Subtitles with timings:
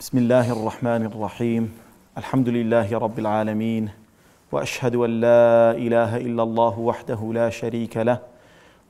[0.00, 1.76] بسم الله الرحمن الرحيم.
[2.18, 3.90] الحمد لله رب العالمين
[4.52, 8.18] وأشهد أن لا إله إلا الله وحده لا شريك له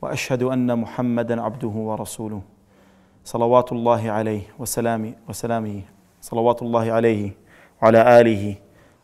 [0.02, 2.43] وأشهد أن محمدا عبده ورسوله.
[3.25, 5.82] صلوات الله عليه وسلامه وسلامه.
[6.23, 7.32] صلوات الله عليه
[7.82, 8.56] وعلى آله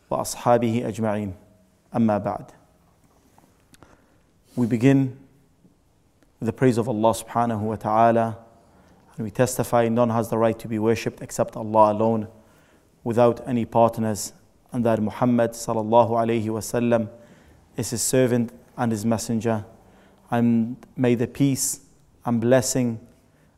[0.09, 1.35] وأصحابه أجمعين.
[1.95, 2.45] أما بعد.
[4.55, 5.11] We begin
[6.39, 8.46] with the praise of Allah subhanahu wa ta'ala
[9.17, 12.27] and we testify none has the right to be worshipped except Allah alone
[13.03, 14.31] without any partners.
[14.71, 17.09] And that Muhammad sallallahu alayhi wasallam
[17.75, 19.65] is his servant and his messenger.
[20.29, 21.81] And may the peace
[22.25, 22.99] and blessing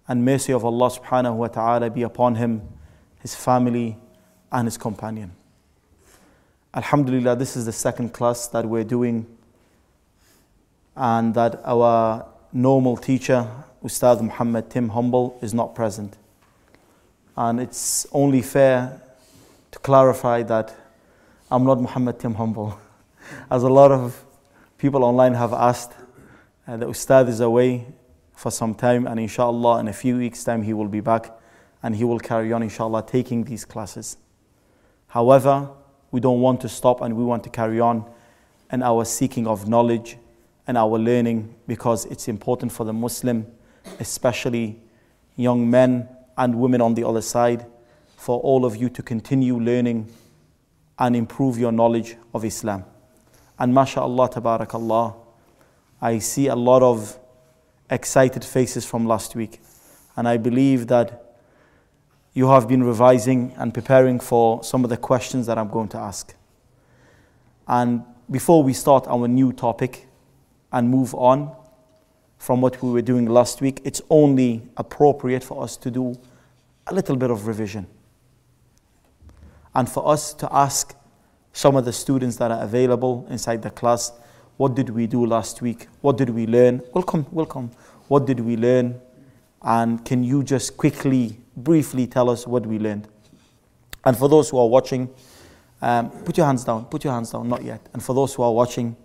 [0.07, 2.61] and mercy of Allah subhanahu wa ta'ala be upon him
[3.19, 3.97] his family
[4.51, 5.33] and his companion.
[6.73, 9.27] Alhamdulillah this is the second class that we're doing.
[10.95, 13.47] And that our normal teacher
[13.83, 16.17] Ustad Muhammad Tim Humble is not present.
[17.37, 19.01] And it's only fair
[19.71, 20.75] to clarify that
[21.49, 22.77] I'm not Muhammad Tim Humble.
[23.51, 24.25] As a lot of
[24.77, 25.93] people online have asked,
[26.67, 27.85] uh, the Ustad is away
[28.35, 31.31] for some time, and inshallah, in a few weeks' time, he will be back
[31.83, 34.17] and he will carry on, inshallah, taking these classes.
[35.07, 35.69] However,
[36.11, 38.05] we don't want to stop and we want to carry on
[38.71, 40.17] in our seeking of knowledge
[40.69, 43.45] and our learning because it's important for the Muslim
[43.99, 44.79] especially
[45.35, 47.65] young men and women on the other side,
[48.15, 50.11] for all of you to continue learning
[50.99, 52.83] and improve your knowledge of Islam.
[53.57, 55.15] And mashallah, tabarakallah,
[56.01, 57.17] I see a lot of
[57.89, 59.61] excited faces from last week.
[60.15, 61.35] And I believe that
[62.33, 65.97] you have been revising and preparing for some of the questions that I'm going to
[65.97, 66.35] ask.
[67.67, 70.08] And before we start our new topic
[70.71, 71.55] and move on,
[72.37, 76.17] from what we were doing last week, it's only appropriate for us to do
[76.87, 77.85] a little bit of revision.
[79.75, 80.95] And for us to ask
[81.53, 84.11] some of the students that are available inside the class,
[84.57, 85.87] what did we do last week?
[86.01, 86.81] What did we learn?
[86.93, 87.71] Welcome, welcome.
[88.07, 88.99] What did we learn?
[89.61, 93.07] And can you just quickly, briefly tell us what we learned?
[94.05, 95.09] And for those who are watching,
[95.81, 97.81] um, put your hands down, put your hands down, not yet.
[97.93, 98.95] And for those who are watching,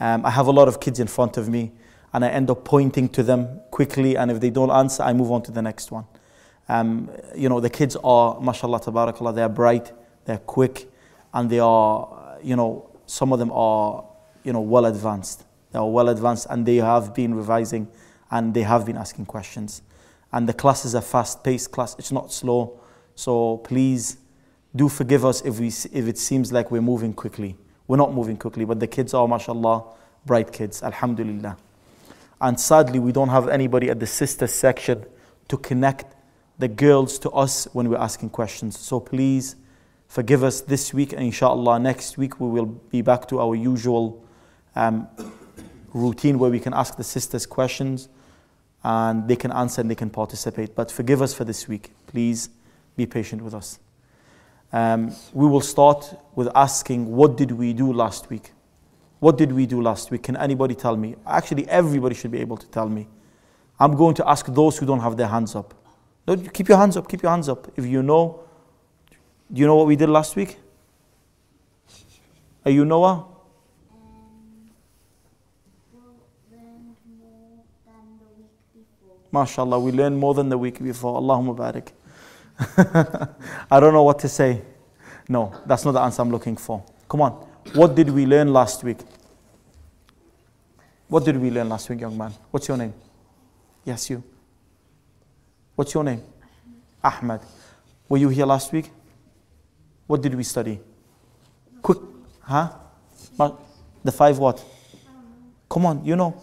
[0.00, 1.72] um, I have a lot of kids in front of me
[2.12, 5.30] and I end up pointing to them quickly, and if they don't answer, I move
[5.30, 6.04] on to the next one.
[6.68, 9.92] Um, you know, the kids are, mashallah, tabarakallah, they're bright,
[10.24, 10.90] they're quick,
[11.32, 14.04] and they are, you know, some of them are,
[14.42, 15.44] you know, well advanced.
[15.72, 17.88] They are well advanced, and they have been revising,
[18.30, 19.82] and they have been asking questions.
[20.32, 22.80] And the class is a fast-paced class; it's not slow.
[23.14, 24.18] So please,
[24.74, 27.56] do forgive us if we if it seems like we're moving quickly.
[27.90, 29.82] We're not moving quickly, but the kids are, mashallah,
[30.24, 30.80] bright kids.
[30.80, 31.56] Alhamdulillah.
[32.40, 35.04] And sadly, we don't have anybody at the sister section
[35.48, 36.14] to connect
[36.60, 38.78] the girls to us when we're asking questions.
[38.78, 39.56] So please
[40.06, 44.24] forgive us this week, and inshallah, next week we will be back to our usual
[44.76, 45.08] um,
[45.92, 48.08] routine where we can ask the sisters questions
[48.84, 50.76] and they can answer and they can participate.
[50.76, 51.90] But forgive us for this week.
[52.06, 52.50] Please
[52.94, 53.80] be patient with us.
[54.72, 58.52] Um, we will start with asking, What did we do last week?
[59.18, 60.22] What did we do last week?
[60.22, 61.16] Can anybody tell me?
[61.26, 63.08] Actually, everybody should be able to tell me.
[63.78, 65.74] I'm going to ask those who don't have their hands up.
[66.26, 67.70] No, keep your hands up, keep your hands up.
[67.76, 68.40] If you know,
[69.52, 70.58] do you know what we did last week?
[72.64, 73.26] Are you Noah?
[79.32, 81.20] MashaAllah, we learned more than the week before.
[81.20, 81.88] Allahumma barik.
[83.70, 84.62] I don't know what to say.
[85.28, 86.82] No, that's not the answer I'm looking for.
[87.08, 87.32] Come on.
[87.74, 88.98] What did we learn last week?
[91.08, 92.32] What did we learn last week, young man?
[92.50, 92.92] What's your name?
[93.84, 94.22] Yes, you.
[95.74, 96.22] What's your name?
[97.02, 97.40] Ahmed.
[98.08, 98.90] Were you here last week?
[100.06, 100.80] What did we study?
[101.80, 101.98] Quick,
[102.40, 102.70] huh?
[104.04, 104.62] The five what?
[105.68, 106.42] Come on, you know.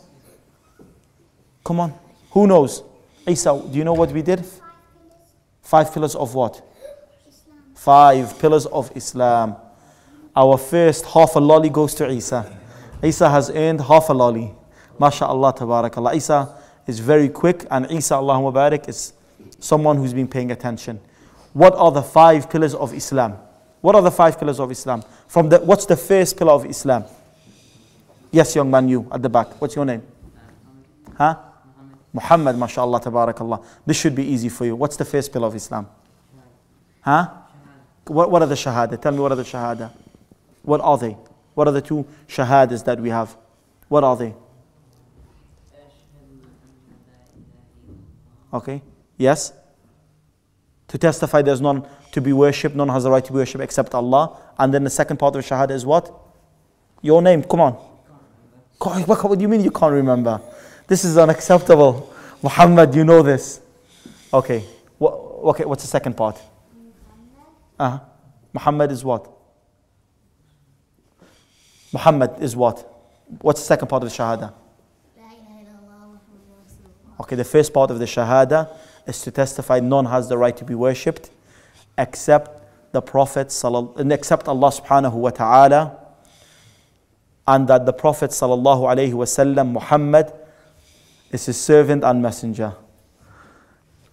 [1.64, 1.94] Come on.
[2.32, 2.84] Who knows?
[3.28, 4.46] Isa, do you know what we did?
[5.68, 6.62] Five pillars of what?
[7.76, 9.58] Five pillars of Islam.
[10.34, 12.58] Our first half a lolly goes to Isa.
[13.04, 14.56] Isa has earned half a lolly.
[14.98, 16.16] MashaAllah, tabarakallah.
[16.16, 16.56] Isa
[16.88, 19.12] is very quick, and Isa, Allahumma barik, is
[19.60, 21.02] someone who's been paying attention.
[21.52, 23.34] What are the five pillars of Islam?
[23.82, 25.04] What are the five pillars of Islam?
[25.28, 27.04] From the what's the first pillar of Islam?
[28.32, 29.60] Yes, young man, you at the back.
[29.60, 30.04] What's your name?
[31.18, 31.36] Huh?
[32.14, 33.64] Muhammad, mashallah, tabarakallah.
[33.86, 34.76] This should be easy for you.
[34.76, 35.88] What's the first pillar of Islam?
[37.02, 37.30] Huh?
[38.08, 39.00] What, what are the shahada?
[39.02, 39.92] Tell me what are the shahada?
[40.64, 41.18] What are they?
[41.54, 43.36] What are the two shahadas that we have?
[43.88, 44.34] What are they?
[48.54, 48.82] Okay.
[49.18, 49.54] Yes?
[50.88, 53.94] To testify there's none to be worshipped, none has the right to be worshipped except
[53.94, 54.38] Allah.
[54.58, 56.14] And then the second part of Shahada is what?
[57.02, 57.74] Your name, come on.
[58.80, 60.42] What do you mean you can't remember?
[60.88, 62.14] This is unacceptable.
[62.42, 63.62] Muhammad, you know this.
[64.34, 64.64] Okay.
[64.98, 66.42] What, okay, what's the second part?
[67.80, 68.00] Uh-huh.
[68.54, 69.30] Muhammad is what?
[71.94, 72.86] Muhammad is what?
[73.42, 74.54] What's the second part of the Shahada?
[77.20, 78.70] Okay, the first part of the Shahada
[79.06, 81.32] is to testify none has the right to be worshipped
[81.98, 85.98] except the Prophet, and except Allah subhanahu wa ta'ala,
[87.48, 90.32] and that the Prophet sallallahu alayhi wasallam, Muhammad,
[91.32, 92.74] is his servant and messenger.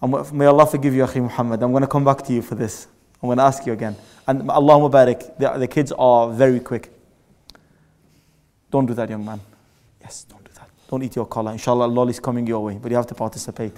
[0.03, 1.63] And may Allah forgive you, Akhi Muhammad.
[1.63, 2.87] I'm going to come back to you for this.
[3.23, 3.97] I'm going to ask you again.
[4.27, 6.91] And Allahumma barik, the, the kids are very quick.
[8.71, 9.41] Don't do that, young man.
[10.01, 10.69] Yes, don't do that.
[10.91, 11.53] Don't eat your collar.
[11.53, 13.73] Inshallah, Allah is coming your way, but you have to participate.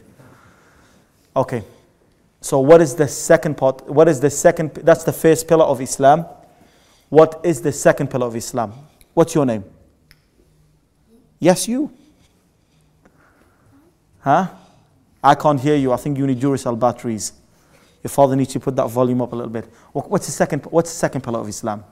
[1.37, 1.62] Okay.
[2.41, 3.88] So, what is the second part?
[3.88, 4.75] What is the second?
[4.75, 6.27] That's the first pillar of Islam.
[7.09, 8.73] What is the second pillar of Islam?
[9.15, 9.65] What's your name?
[11.38, 11.93] Yes, you.
[14.26, 14.49] Huh?
[15.23, 15.93] I can't hear you.
[15.93, 17.32] I think you need Duracell batteries.
[18.02, 19.67] Your father needs to put that volume up a little bit.
[19.93, 21.84] What's the second, what's the second pillar of Islam?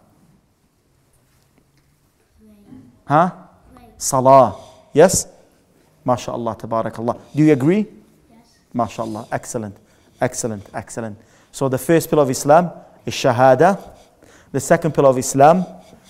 [3.04, 3.31] Huh?
[3.96, 4.56] Salah.
[4.92, 5.28] Yes?
[6.04, 7.20] MashaAllah, tabarakallah.
[7.36, 7.86] Do you agree?
[8.28, 8.58] Yes.
[8.75, 9.28] MashaAllah.
[9.31, 9.76] Excellent.
[10.20, 10.69] Excellent.
[10.75, 11.16] Excellent.
[11.52, 12.72] So the first pillar of Islam
[13.06, 13.78] is Shahada.
[14.50, 15.64] The second pillar of Islam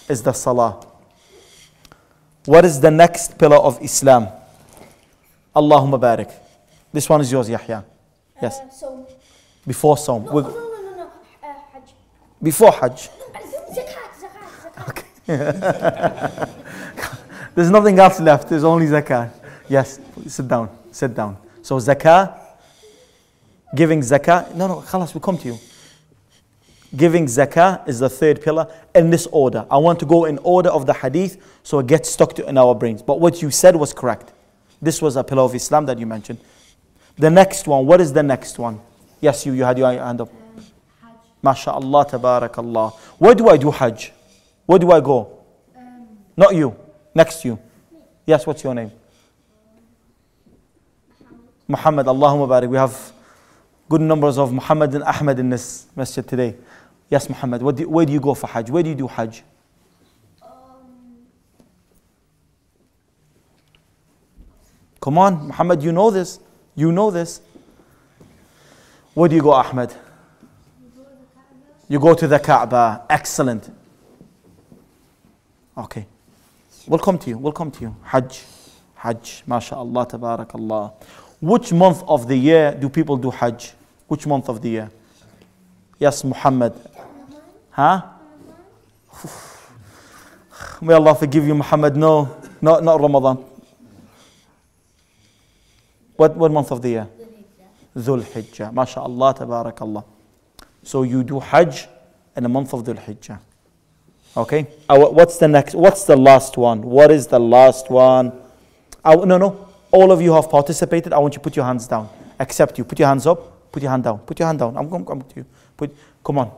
[0.08, 0.86] is the Salah.
[2.46, 4.28] What is the next pillar of Islam?
[5.54, 6.30] Allahumma barik.
[6.92, 7.84] This one is yours, Yahya.
[8.40, 8.58] Yes.
[8.58, 9.08] Uh, so
[9.66, 10.24] Before Saum.
[10.24, 11.10] No, no, no, no, no.
[11.42, 11.94] Uh, Hajj.
[12.42, 13.08] Before Hajj.
[13.74, 14.88] Zakat, zakat, zakat.
[14.90, 16.50] Okay.
[17.54, 18.48] There's nothing else left.
[18.48, 19.30] There's only zakah.
[19.68, 20.68] Yes, sit down.
[20.90, 21.36] Sit down.
[21.62, 22.38] So zakah,
[23.74, 24.54] giving zakah.
[24.54, 25.58] No, no, khalas, we come to you.
[26.94, 29.66] Giving zakah is the third pillar in this order.
[29.70, 32.58] I want to go in order of the hadith so it gets stuck to in
[32.58, 33.02] our brains.
[33.02, 34.32] But what you said was correct.
[34.80, 36.38] This was a pillar of Islam that you mentioned.
[37.16, 38.80] The next one, what is the next one?
[39.20, 40.30] Yes, you, you had your hand up.
[40.30, 42.94] Um, MashaAllah, tabarakallah.
[43.18, 44.12] Where do I do Hajj?
[44.66, 45.38] Where do I go?
[45.76, 46.76] Um, Not you.
[47.14, 47.58] Next you.
[48.26, 48.90] Yes, what's your name?
[51.68, 52.68] Muhammad, Allahumma barik.
[52.68, 53.12] We have
[53.88, 56.56] good numbers of Muhammad and Ahmed in this masjid today.
[57.08, 57.60] Yes, Muhammad.
[57.76, 58.70] Do, where do you go for Hajj?
[58.70, 59.42] Where do you do Hajj?
[65.04, 66.40] Come on, Muhammad, you know this.
[66.74, 67.42] You know this.
[69.12, 69.94] Where do you go, Ahmed?
[71.90, 73.04] You go to the Kaaba.
[73.10, 73.70] Excellent.
[75.76, 76.06] Okay.
[76.86, 77.36] We'll come to you.
[77.36, 77.94] We'll come to you.
[78.02, 78.44] Hajj.
[78.94, 79.42] Hajj.
[79.46, 80.94] MashaAllah, tabarakallah.
[81.38, 83.74] Which month of the year do people do Hajj?
[84.08, 84.90] Which month of the year?
[85.98, 86.72] Yes, Muhammad.
[87.72, 88.00] Huh?
[90.80, 91.94] May Allah forgive you, Muhammad.
[91.94, 93.44] No, not, not Ramadan.
[96.16, 97.08] What, what month of the year?
[97.96, 98.72] Dhul Hijjah.
[98.72, 100.05] MashaAllah, tabarakallah.
[100.82, 101.88] So you do Hajj
[102.37, 103.38] in the month of Dhul Hijjah.
[104.37, 104.66] Okay.
[104.88, 105.75] Uh, what's the next?
[105.75, 106.82] What's the last one?
[106.82, 108.32] What is the last one?
[109.05, 109.69] Uh, no, no.
[109.93, 111.12] All of you have participated.
[111.12, 112.08] I want you to put your hands down.
[112.40, 112.84] Except you.
[112.84, 113.70] Put your hands up.
[113.70, 114.19] Put your hand down.
[114.19, 114.77] Put your hand down.
[114.77, 115.46] I'm going to come to you.
[115.77, 116.50] Put, come on.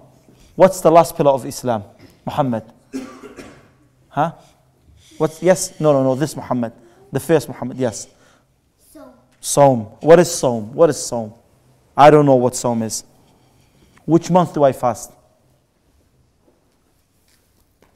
[0.55, 1.85] What's the last pillar of Islam?
[2.25, 2.65] Muhammad.
[4.09, 4.33] Huh?
[5.19, 5.79] What's yes?
[5.79, 6.15] No, no, no.
[6.15, 6.73] This Muhammad.
[7.13, 7.77] The first Muhammad.
[7.77, 8.09] Yes.
[9.41, 10.01] Saum.
[10.03, 10.73] What is Saum?
[10.73, 11.33] What is Saum?
[11.97, 13.05] I don't know what Saum is.
[14.05, 15.13] Which month do I fast?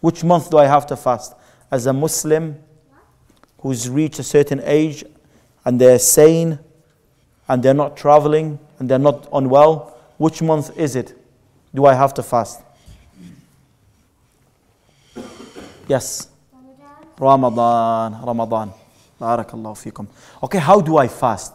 [0.00, 1.34] Which month do I have to fast?
[1.70, 2.56] As a Muslim
[3.58, 5.04] who's reached a certain age
[5.64, 6.58] and they're sane
[7.48, 11.16] and they're not traveling and they're not unwell, which month is it?
[11.74, 12.62] Do I have to fast?
[15.86, 16.28] Yes.
[17.18, 18.22] Ramadan.
[18.24, 18.72] Ramadan.
[19.20, 20.06] Barakallahu fikum.
[20.42, 21.54] Okay, how do I fast?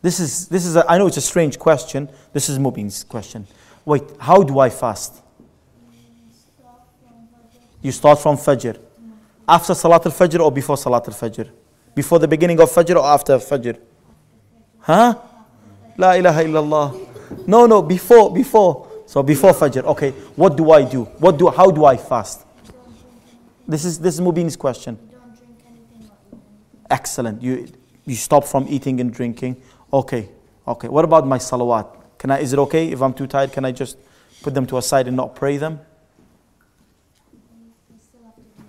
[0.00, 2.08] This is, this is a, I know it's a strange question.
[2.32, 3.46] This is Mubin's question.
[3.84, 5.22] Wait, how do I fast?
[7.82, 8.78] You start from Fajr.
[9.48, 11.50] After Salat al Fajr or before Salat al Fajr?
[11.94, 13.78] Before the beginning of Fajr or after Fajr?
[14.80, 15.18] Huh?
[15.96, 17.46] La ilaha illallah.
[17.48, 18.88] No, no, before, before.
[19.06, 19.82] So before Fajr.
[19.84, 21.04] Okay, what do I do?
[21.18, 22.44] What do, how do I fast?
[23.66, 24.98] This is, this is Mubin's question.
[26.90, 27.42] Excellent.
[27.42, 27.68] You,
[28.06, 29.60] you stop from eating and drinking.
[29.92, 30.28] Okay,
[30.66, 30.88] okay.
[30.88, 31.96] What about my salawat?
[32.18, 33.52] Can I, is it okay if I'm too tired?
[33.52, 33.96] Can I just
[34.42, 35.80] put them to a side and not pray them?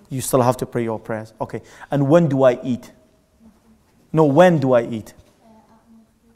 [0.10, 1.34] You still have to pray your prayers.
[1.40, 1.62] Okay.
[1.92, 2.92] And when do I eat?
[4.12, 5.14] No, when do I eat?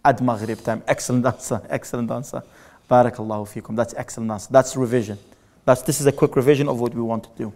[0.05, 0.83] At Maghrib time.
[0.87, 1.61] Excellent answer.
[1.69, 2.43] Excellent answer.
[2.89, 3.75] Barakallahu fikum.
[3.75, 4.49] That's excellent answer.
[4.51, 5.17] That's revision.
[5.65, 7.53] That's, this is a quick revision of what we want to do.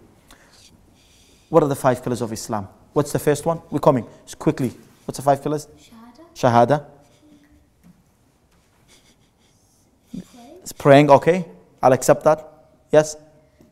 [1.50, 2.68] What are the five pillars of Islam?
[2.92, 3.60] What's the first one?
[3.70, 4.06] We're coming.
[4.24, 4.72] Just quickly.
[5.04, 5.68] What's the five pillars?
[6.34, 6.84] Shahada.
[6.84, 6.84] Shahada.
[10.62, 11.44] It's praying, okay.
[11.82, 12.46] I'll accept that.
[12.92, 13.16] Yes.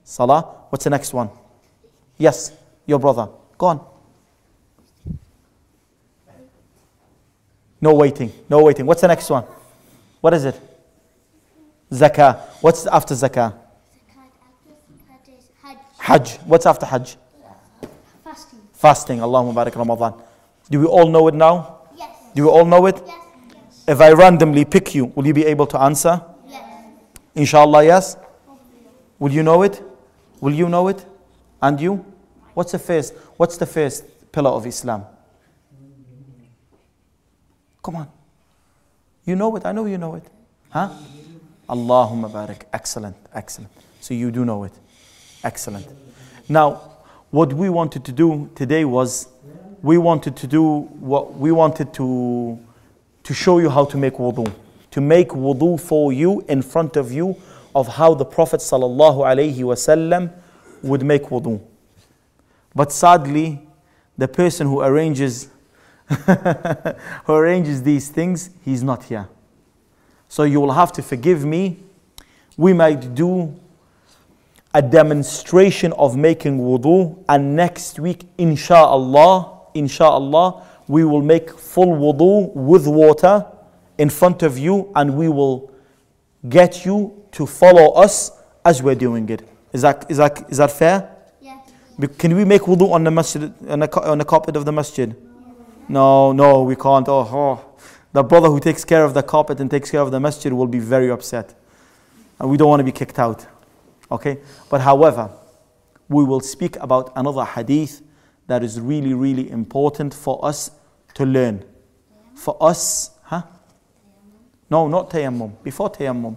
[0.04, 0.42] Salah.
[0.70, 1.28] What's the next one?
[2.16, 2.52] Yes.
[2.87, 3.28] Your brother.
[3.58, 3.87] Go on.
[7.80, 8.32] No waiting.
[8.49, 8.87] No waiting.
[8.87, 9.44] What's the next one?
[10.20, 10.58] What is it?
[11.90, 12.40] Zakah.
[12.61, 13.52] What's after zakah?
[13.52, 15.32] Zakat after
[15.62, 15.78] Hajj.
[15.99, 16.37] Hajj.
[16.46, 17.16] What's after Hajj?
[18.76, 19.21] Fasting.
[19.21, 20.14] Allahumma barik Ramadan.
[20.71, 21.80] Do we all know it now?
[21.97, 22.11] Yes.
[22.35, 23.02] Do we all know it?
[23.06, 23.16] Yes.
[23.54, 23.85] Yes.
[23.88, 26.21] If I randomly pick you, will you be able to answer?
[26.49, 26.62] Yes.
[27.35, 28.16] Inshallah, yes.
[29.18, 29.83] Will you know it?
[30.40, 31.04] Will you know it?
[31.62, 32.04] And you?
[32.52, 33.14] What's the first?
[33.38, 35.06] What's the first pillar of Islam?
[37.83, 38.09] Come on.
[39.25, 39.64] You know it.
[39.64, 40.25] I know you know it.
[40.71, 40.90] Huh?
[41.68, 42.62] Allahumma barik.
[42.73, 43.16] Excellent.
[43.33, 43.73] Excellent.
[44.00, 44.73] So you do know it.
[45.42, 45.87] Excellent.
[46.49, 46.95] Now,
[47.36, 49.28] what we wanted to do today was
[49.82, 52.58] we wanted to do what we wanted to
[53.24, 54.50] to show you how to make wudu.
[54.92, 57.36] To make wudu for you in front of you
[57.74, 60.32] of how the Prophet sallallahu alaihi wasallam
[60.82, 61.60] would make wudu.
[62.74, 63.60] But sadly,
[64.16, 65.48] the person who arranges
[66.08, 69.28] who arranges these things, he's not here.
[70.30, 71.80] So you will have to forgive me.
[72.56, 73.60] We might do
[74.75, 82.54] a demonstration of making wudu, and next week, inshallah, inshallah, we will make full wudu
[82.54, 83.46] with water
[83.99, 85.73] in front of you, and we will
[86.49, 88.32] get you to follow us
[88.64, 89.49] as we're doing it.
[89.73, 91.11] Is that, is that, is that fair?
[91.40, 91.70] Yes.
[92.18, 95.16] Can we make wudu on the masjid, on the, on the carpet of the masjid?
[95.88, 97.08] No, no, we can't.
[97.08, 97.64] Oh, oh.
[98.12, 100.66] The brother who takes care of the carpet and takes care of the masjid will
[100.66, 101.54] be very upset.
[102.38, 103.46] And we don't want to be kicked out.
[104.10, 104.38] Okay?
[104.70, 105.30] But however,
[106.08, 108.02] we will speak about another hadith
[108.46, 110.70] that is really, really important for us
[111.14, 111.64] to learn.
[112.34, 113.42] For us, huh?
[114.70, 115.52] No, not tayammum.
[115.62, 116.36] Before tayammum.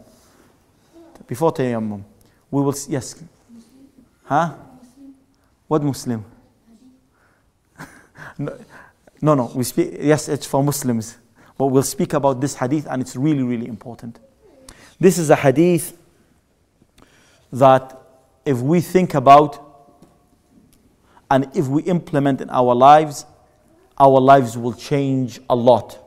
[1.28, 2.04] Before tayammum.
[2.50, 3.22] We will, yes.
[4.24, 4.56] Huh?
[5.68, 6.26] What Muslim?
[8.40, 8.58] no,
[9.22, 11.18] no, no, we speak, yes, it's for Muslims.
[11.58, 14.18] But we'll speak about this hadith and it's really, really important.
[15.00, 15.99] This is a hadith
[17.52, 18.00] that
[18.46, 19.66] if we think about
[21.32, 23.26] and if we implement in our lives,
[23.98, 25.98] our lives will change a lot.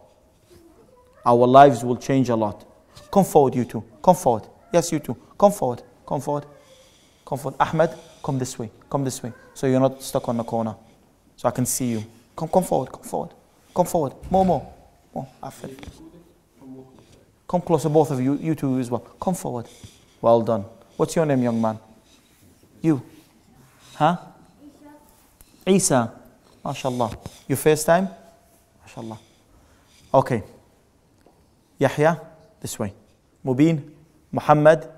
[1.25, 2.65] Our lives will change a lot.
[3.13, 3.85] Come forward, you two.
[4.03, 4.49] Come forward.
[4.73, 5.17] Yes, you two.
[5.39, 5.83] Come forward.
[6.07, 6.47] Come forward.
[7.25, 7.61] Come forward.
[7.61, 7.91] Ahmed,
[8.23, 8.71] come this way.
[8.91, 9.33] Come this way.
[9.55, 10.75] So you're not stuck on the corner.
[11.37, 12.05] So I can see you.
[12.35, 12.91] Come, come forward.
[12.91, 13.31] Come forward.
[13.75, 14.15] Come forward.
[14.31, 14.73] More, more.
[15.15, 15.29] More.
[15.43, 15.87] Afid.
[17.47, 18.39] Come closer, both of you.
[18.39, 19.01] You two as well.
[19.21, 19.69] Come forward.
[20.21, 20.65] Well done.
[21.03, 21.81] What's your name, young man?
[22.81, 23.03] You.
[23.97, 24.19] Huh?
[25.67, 26.13] Isa.
[26.65, 27.29] MashaAllah.
[27.49, 28.09] Your first time?
[28.87, 29.19] MashaAllah.
[30.15, 30.45] Okay.
[31.77, 32.21] Yahya,
[32.61, 32.95] this way.
[33.45, 33.83] Mubin,
[34.31, 34.89] Muhammad,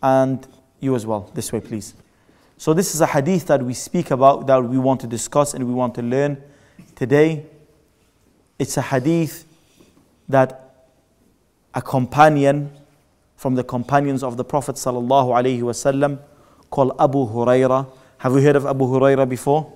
[0.00, 0.46] and
[0.78, 1.28] you as well.
[1.34, 1.94] This way, please.
[2.56, 5.66] So, this is a hadith that we speak about, that we want to discuss and
[5.66, 6.40] we want to learn
[6.94, 7.46] today.
[8.60, 9.44] It's a hadith
[10.28, 10.86] that
[11.74, 12.70] a companion
[13.36, 16.18] from the companions of the Prophet sallallahu alaihi wasallam
[16.70, 17.86] called Abu Huraira.
[18.18, 19.72] Have you heard of Abu Huraira before?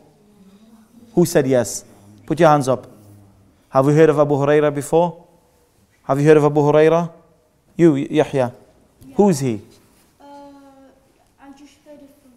[1.15, 1.85] Who said yes?
[2.27, 2.87] Put your hands up.
[3.69, 5.25] Have you heard of Abu Huraira before?
[6.05, 7.13] Have you heard of Abu Huraira?
[7.77, 8.53] You, Yahya.
[9.15, 9.61] Who is he?
[10.21, 10.25] Uh,
[11.41, 12.33] I just heard it from.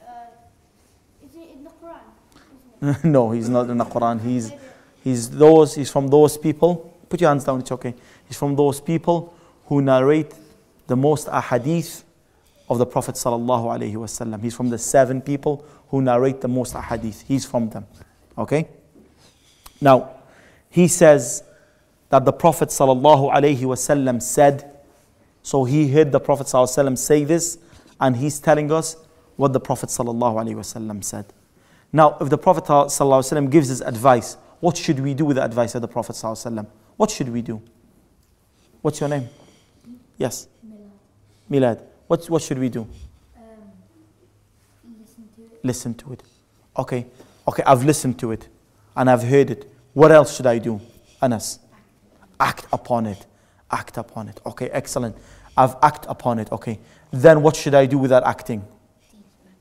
[0.00, 3.04] Uh, is it in the Quran?
[3.12, 4.20] No, he's not in the Quran.
[4.20, 4.52] He's,
[5.02, 6.94] he's, those, he's from those people.
[7.08, 7.94] Put your hands down, it's okay.
[8.26, 9.34] He's from those people
[9.66, 10.32] who narrate
[10.88, 12.02] the most ahadith
[12.68, 14.42] of the Prophet sallallahu alaihi wasallam.
[14.42, 17.22] He's from the seven people who narrate the most ahadith.
[17.22, 17.86] He's from them.
[18.36, 18.68] Okay?
[19.80, 20.10] Now,
[20.70, 21.44] he says
[22.08, 24.70] that the Prophet sallallahu alaihi wasallam said,
[25.42, 27.58] so he heard the Prophet sallallahu alaihi wasallam say this,
[28.00, 28.96] and he's telling us
[29.36, 31.26] what the Prophet sallallahu alaihi wasallam said.
[31.92, 35.36] Now, if the Prophet sallallahu alaihi wasallam gives his advice, what should we do with
[35.36, 36.66] the advice of the Prophet sallallahu alaihi wasallam?
[36.96, 37.62] What should we do?
[38.82, 39.28] What's your name?
[40.18, 40.48] Yes,
[41.50, 41.82] Milad.
[42.06, 42.82] What, what should we do?
[43.36, 43.42] Um,
[45.00, 45.60] listen to it.
[45.64, 46.22] Listen to it.
[46.76, 47.06] Okay,
[47.46, 48.48] okay, I've listened to it
[48.96, 49.70] and I've heard it.
[49.94, 50.80] What else should I do?
[51.20, 51.58] Anas.
[52.38, 53.26] Act upon it.
[53.70, 54.40] Act upon it.
[54.46, 55.16] Okay, excellent.
[55.58, 56.52] I've act upon it.
[56.52, 56.78] Okay.
[57.10, 58.64] Then what should I do with that acting?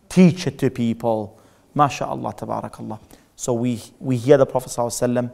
[0.09, 1.39] Teach it to people.
[1.75, 2.99] MashaAllah, tabarakallah.
[3.35, 5.31] So we, we hear the Prophet ﷺ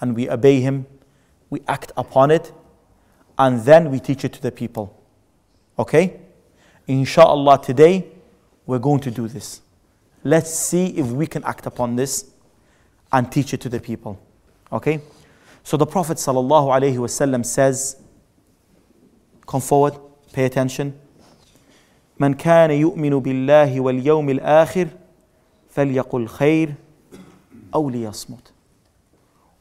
[0.00, 0.86] and we obey him.
[1.50, 2.50] We act upon it
[3.38, 4.95] and then we teach it to the people.
[5.77, 6.19] Okay?
[6.87, 8.05] Inshallah, today
[8.65, 9.61] we're going to do this.
[10.23, 12.31] Let's see if we can act upon this
[13.11, 14.19] and teach it to the people.
[14.71, 15.01] Okay?
[15.63, 17.97] So the Prophet ﷺ says,
[19.47, 19.95] Come forward,
[20.31, 20.93] pay attention.
[22.19, 24.87] من كان يؤمن بالله واليوم الآخر
[25.69, 26.73] فليقل خير
[27.73, 28.51] أو ليصمت.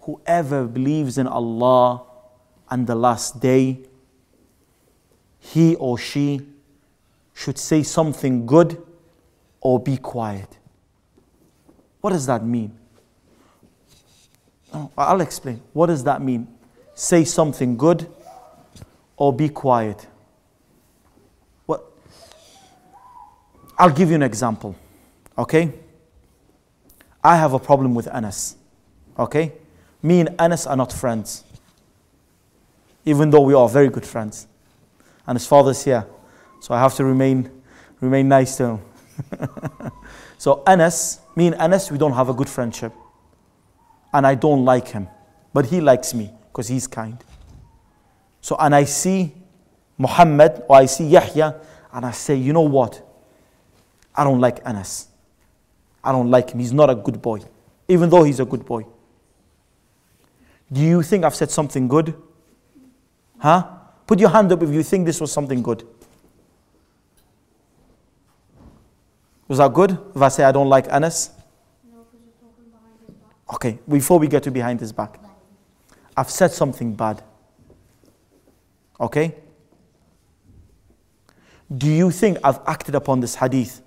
[0.02, 2.02] Whoever believes in Allah
[2.70, 3.80] and the last day,
[5.53, 6.41] he or she
[7.33, 8.81] should say something good
[9.61, 10.57] or be quiet.
[12.01, 12.75] What does that mean?
[14.73, 15.61] Oh, I'll explain.
[15.73, 16.47] What does that mean?
[16.95, 18.09] Say something good
[19.17, 20.07] or be quiet.
[21.67, 21.83] What?
[23.77, 24.75] I'll give you an example.
[25.37, 25.73] Okay?
[27.23, 28.55] I have a problem with Anas.
[29.19, 29.53] Okay?
[30.01, 31.43] Me and Anas are not friends.
[33.05, 34.47] Even though we are very good friends.
[35.27, 36.05] And his father's here.
[36.59, 37.51] So I have to remain
[38.01, 38.79] remain nice to him.
[40.37, 42.93] so Anas, me and Anas, we don't have a good friendship.
[44.13, 45.07] And I don't like him.
[45.53, 47.21] But he likes me because he's kind.
[48.41, 49.33] So, and I see
[49.97, 51.55] Muhammad or I see Yahya,
[51.91, 53.01] and I say, you know what?
[54.13, 55.07] I don't like Anas.
[56.03, 56.59] I don't like him.
[56.59, 57.39] He's not a good boy,
[57.87, 58.85] even though he's a good boy.
[60.71, 62.15] Do you think I've said something good?
[63.39, 63.74] Huh?
[64.07, 65.83] Put your hand up if you think this was something good.
[69.47, 69.97] Was that good?
[70.15, 71.31] If I say I don't like Anas?
[73.53, 75.19] Okay, before we get to behind his back,
[76.17, 77.23] I've said something bad.
[78.99, 79.35] Okay?
[81.75, 83.81] Do you think I've acted upon this hadith?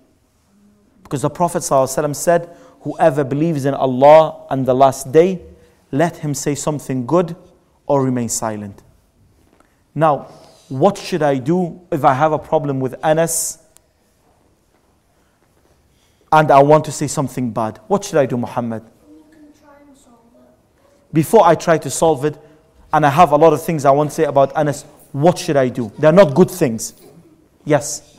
[1.02, 5.42] Because the Prophet said, Whoever believes in Allah and the last day,
[5.90, 7.34] let him say something good
[7.87, 8.82] or remain silent.
[9.95, 10.28] Now,
[10.68, 13.59] what should I do if I have a problem with Anas
[16.31, 17.81] and I want to say something bad?
[17.88, 18.83] What should I do, Muhammad?
[21.12, 22.38] Before I try to solve it,
[22.92, 25.57] and I have a lot of things I want to say about Anas, what should
[25.57, 25.90] I do?
[25.98, 26.94] They're not good things.
[27.64, 28.16] Yes.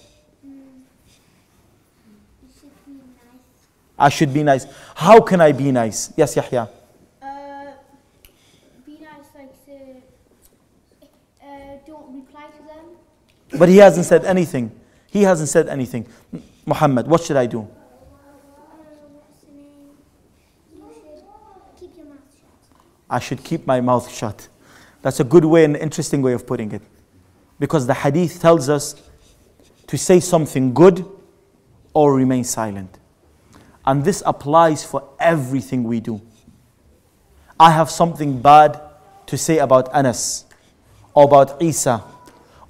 [3.98, 4.66] I should be nice.
[4.96, 6.14] How can I be nice?
[6.16, 6.70] Yes, Yahya.
[7.22, 7.66] Uh,
[8.86, 9.98] be nice, like say,
[11.44, 11.48] uh,
[11.86, 12.86] don't reply to them.
[13.58, 14.72] But he hasn't said anything.
[15.08, 16.08] He hasn't said anything.
[16.66, 17.68] Muhammad, what should I do?
[23.10, 24.48] I should keep my mouth shut.
[25.02, 26.82] That's a good way and interesting way of putting it.
[27.58, 28.96] Because the hadith tells us
[29.88, 31.06] to say something good
[31.94, 33.00] or remain silent.
[33.86, 36.22] And this applies for everything we do.
[37.60, 38.80] I have something bad
[39.26, 40.46] to say about Anas,
[41.14, 42.04] or about Isa,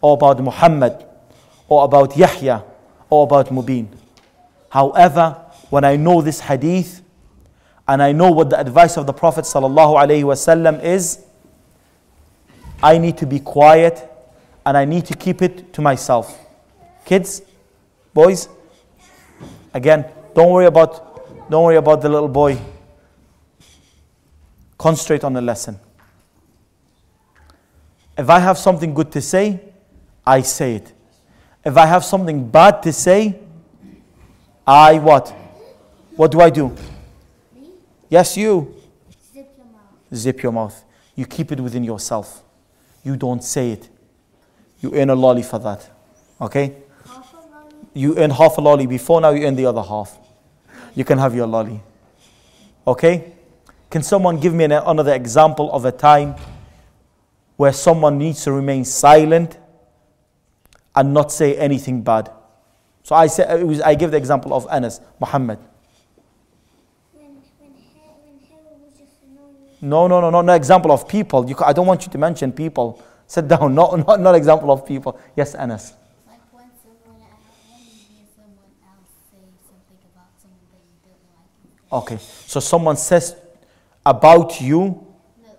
[0.02, 1.06] or about Muhammad,
[1.68, 2.64] or about Yahya,
[3.10, 3.88] or about Mubin.
[4.70, 5.38] However,
[5.70, 7.02] when I know this hadith
[7.88, 11.26] and I know what the advice of the Prophet ﷺ is,
[12.82, 14.10] I need to be quiet
[14.66, 16.38] and I need to keep it to myself.
[17.06, 17.42] Kids,
[18.14, 18.48] boys,
[19.74, 22.60] again, don't worry about don't worry about the little boy.
[24.78, 25.80] Concentrate on the lesson.
[28.16, 29.60] If I have something good to say,
[30.26, 30.94] I say it.
[31.64, 33.40] If I have something bad to say,
[34.66, 35.30] I what?
[36.16, 36.70] What do I do?
[37.56, 37.70] Me?
[38.10, 38.76] Yes, you.
[39.34, 40.16] Zip your mouth.
[40.16, 40.84] Zip your mouth.
[41.16, 42.44] You keep it within yourself.
[43.04, 43.90] You don't say it.
[44.82, 45.90] You earn a lolly for that.
[46.40, 46.76] Okay?
[47.06, 47.76] Half a lolly.
[47.94, 50.18] You earn half a lolly before, now you earn the other half.
[50.96, 51.82] You can have your lolly.
[52.88, 53.34] Okay?
[53.90, 56.36] Can someone give me an, another example of a time
[57.58, 59.58] where someone needs to remain silent
[61.00, 62.30] and not say anything bad?
[63.04, 63.44] So I, say,
[63.84, 65.60] I give the example of Anas, Muhammad.
[69.82, 71.50] No, no, no, no, no example of people.
[71.50, 73.02] You, I don't want you to mention people.
[73.28, 75.18] Sit down, not, not, not example of people.
[75.36, 75.94] Yes, Anas.
[81.92, 83.36] Okay, so someone says
[84.06, 85.08] about you,
[85.42, 85.50] no,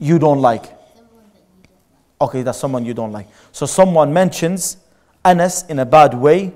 [0.00, 0.64] you don't like.
[0.64, 2.11] someone that you don't like.
[2.22, 3.26] Okay, that's someone you don't like.
[3.50, 4.76] So someone mentions
[5.24, 6.52] Anas in a bad way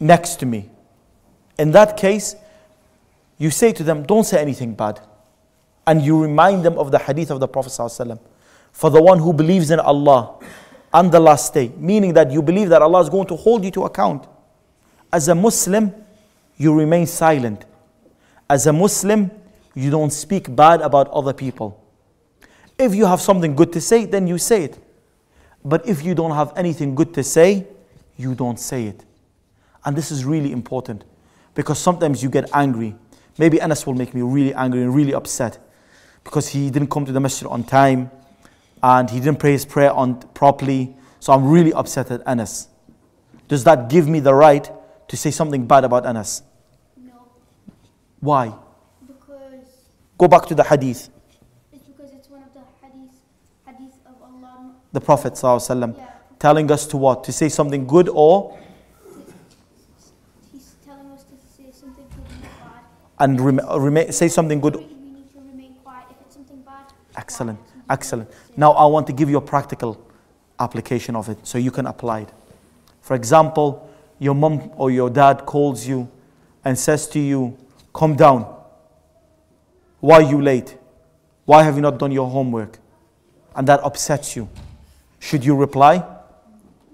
[0.00, 0.68] next to me.
[1.56, 2.34] In that case,
[3.38, 5.00] you say to them, don't say anything bad.
[5.86, 8.18] And you remind them of the hadith of the Prophet.
[8.72, 10.36] For the one who believes in Allah
[10.92, 13.70] and the last day, meaning that you believe that Allah is going to hold you
[13.70, 14.26] to account.
[15.12, 15.94] As a Muslim,
[16.56, 17.64] you remain silent.
[18.48, 19.30] As a Muslim,
[19.74, 21.79] you don't speak bad about other people.
[22.80, 24.78] If you have something good to say, then you say it.
[25.64, 27.66] But if you don't have anything good to say,
[28.16, 29.04] you don't say it.
[29.84, 31.04] And this is really important
[31.54, 32.94] because sometimes you get angry.
[33.38, 35.58] Maybe Anas will make me really angry and really upset
[36.24, 38.10] because he didn't come to the masjid on time
[38.82, 40.96] and he didn't pray his prayer on properly.
[41.18, 42.68] So I'm really upset at Anas.
[43.48, 44.70] Does that give me the right
[45.08, 46.42] to say something bad about Anas?
[46.96, 47.28] No,
[48.20, 48.54] Why?
[49.06, 49.66] because
[50.16, 51.08] Go back to the hadith.
[51.72, 53.16] it's because it's one of the hadith,
[53.66, 54.74] hadith of Allah.
[54.92, 56.06] The Prophet ﷺ Yeah,
[56.38, 57.24] telling us to what?
[57.24, 58.58] To say something good or
[60.52, 62.82] he's telling us to say something good and bad.
[63.20, 64.76] and rem- rema- say something good.
[64.76, 66.92] We, we need to remain quiet if it's something bad.
[67.16, 67.84] Excellent, quiet.
[67.90, 68.30] Excellent.
[68.56, 70.04] Now I want to give you a practical
[70.58, 72.32] application of it so you can apply it.
[73.00, 76.10] For example, your mom or your dad calls you
[76.64, 77.56] and says to you,
[77.92, 78.46] Come down.
[80.00, 80.76] Why are you late?
[81.44, 82.78] Why have you not done your homework?
[83.56, 84.48] And that upsets you.
[85.20, 86.04] Should you reply?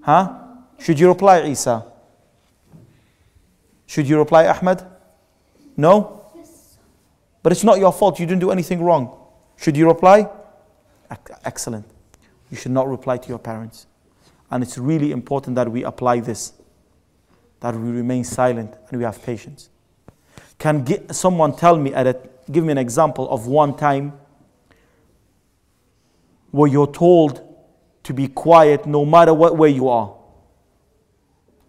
[0.01, 0.33] Huh?
[0.77, 1.85] Should you reply, Isa?
[3.87, 4.85] Should you reply, Ahmed?
[5.75, 6.21] No?
[7.41, 8.19] But it's not your fault.
[8.19, 9.17] You didn't do anything wrong.
[9.55, 10.29] Should you reply?
[11.45, 11.85] Excellent.
[12.51, 13.87] You should not reply to your parents.
[14.51, 16.53] And it's really important that we apply this,
[17.61, 19.69] that we remain silent and we have patience.
[20.59, 22.19] Can get, someone tell me, at a,
[22.51, 24.13] give me an example of one time
[26.51, 27.46] where you're told
[28.07, 30.15] to be quiet no matter what way you are?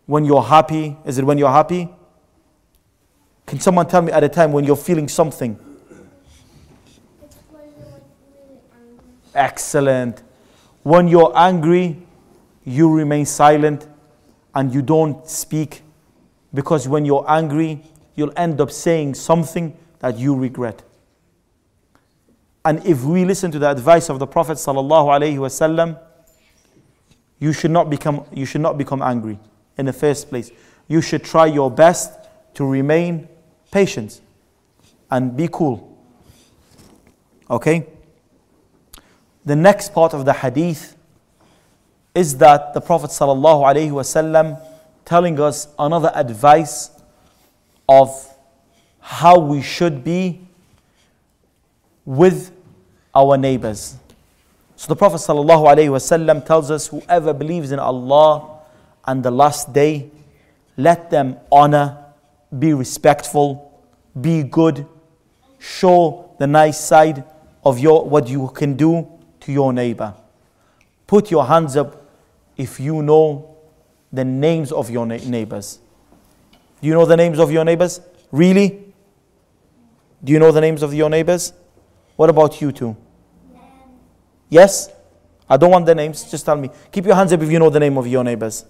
[0.07, 1.89] When you're happy, is it when you're happy?
[3.45, 5.59] Can someone tell me at a time when you're feeling something?
[9.35, 10.23] Excellent.
[10.85, 12.01] When you're angry,
[12.65, 13.89] you remain silent
[14.55, 15.83] and you don't speak
[16.55, 17.83] because when you're angry,
[18.15, 20.85] you'll end up saying something that you regret.
[22.65, 25.99] And if we listen to the advice of the Prophet sallallahu alaihi wasallam,
[27.39, 29.39] you should not become you should not become angry
[29.77, 30.51] in the first place.
[30.89, 32.13] You should try your best
[32.55, 33.29] to remain
[33.71, 34.21] patient
[35.11, 35.97] and be cool.
[37.51, 37.87] Okay?
[39.45, 40.97] The next part of the hadith
[42.15, 44.61] is that the Prophet wasallam
[45.05, 46.91] telling us another advice
[47.89, 48.35] of
[49.01, 50.41] how we should be
[52.05, 52.53] with
[53.15, 53.97] our neighbors.
[54.79, 58.61] So the Prophet wasallam tells us whoever believes in Allah
[59.09, 60.09] and the last day
[60.77, 61.99] let them honor,
[62.57, 63.83] be respectful,
[64.21, 64.87] be good,
[65.59, 67.25] show the nice side
[67.65, 69.09] of your what you can do
[69.41, 70.15] to your neighbor.
[71.09, 72.01] Put your hands up
[72.57, 73.57] if you know
[74.13, 75.81] the names of your na- neighbors.
[76.81, 78.01] Do you know the names of your neighbors?
[78.31, 78.95] Really?
[80.23, 81.53] Do you know the names of your neighbors?
[82.15, 82.97] What about you two?
[84.49, 84.91] Yes?
[85.49, 86.71] I don't want the names, just tell me.
[86.93, 88.65] Keep your hands up if you know the name of your neighbors.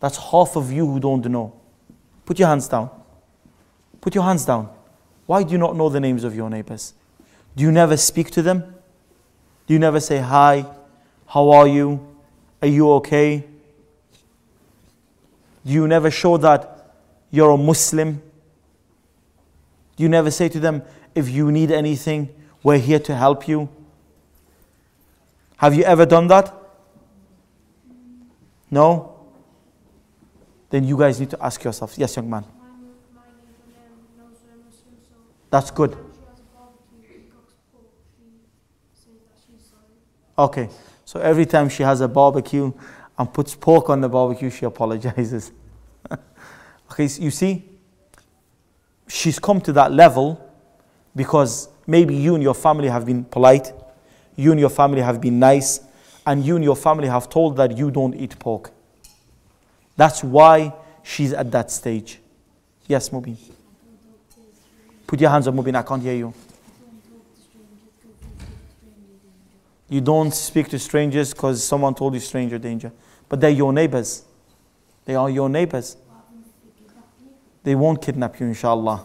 [0.00, 1.52] That's half of you who don't know.
[2.24, 2.90] Put your hands down.
[4.00, 4.70] Put your hands down.
[5.26, 6.94] Why do you not know the names of your neighbors?
[7.54, 8.74] Do you never speak to them?
[9.66, 10.64] Do you never say, Hi,
[11.26, 12.06] how are you?
[12.62, 13.44] Are you okay?
[15.64, 16.94] Do you never show that
[17.30, 18.22] you're a Muslim?
[19.96, 20.82] Do you never say to them,
[21.14, 22.30] If you need anything,
[22.62, 23.68] we're here to help you?
[25.56, 26.54] Have you ever done that?
[28.70, 29.16] No?
[30.70, 31.98] Then you guys need to ask yourselves.
[31.98, 32.44] Yes, young man.
[35.50, 35.96] That's good.
[40.38, 40.68] Okay.
[41.10, 42.72] So every time she has a barbecue
[43.18, 45.50] and puts pork on the barbecue, she apologizes.
[46.92, 47.68] okay, so you see,
[49.08, 50.40] she's come to that level
[51.16, 53.72] because maybe you and your family have been polite,
[54.36, 55.80] you and your family have been nice,
[56.24, 58.70] and you and your family have told that you don't eat pork.
[59.96, 60.72] That's why
[61.02, 62.20] she's at that stage.
[62.86, 63.36] Yes, Mubin.
[65.04, 65.74] Put your hands up, Mubin.
[65.74, 66.32] I can't hear you.
[69.88, 72.92] You don't speak to strangers because someone told you stranger danger.
[73.28, 74.22] But they're your neighbors.
[75.04, 75.96] They are your neighbors.
[77.64, 79.04] They won't kidnap you, inshallah.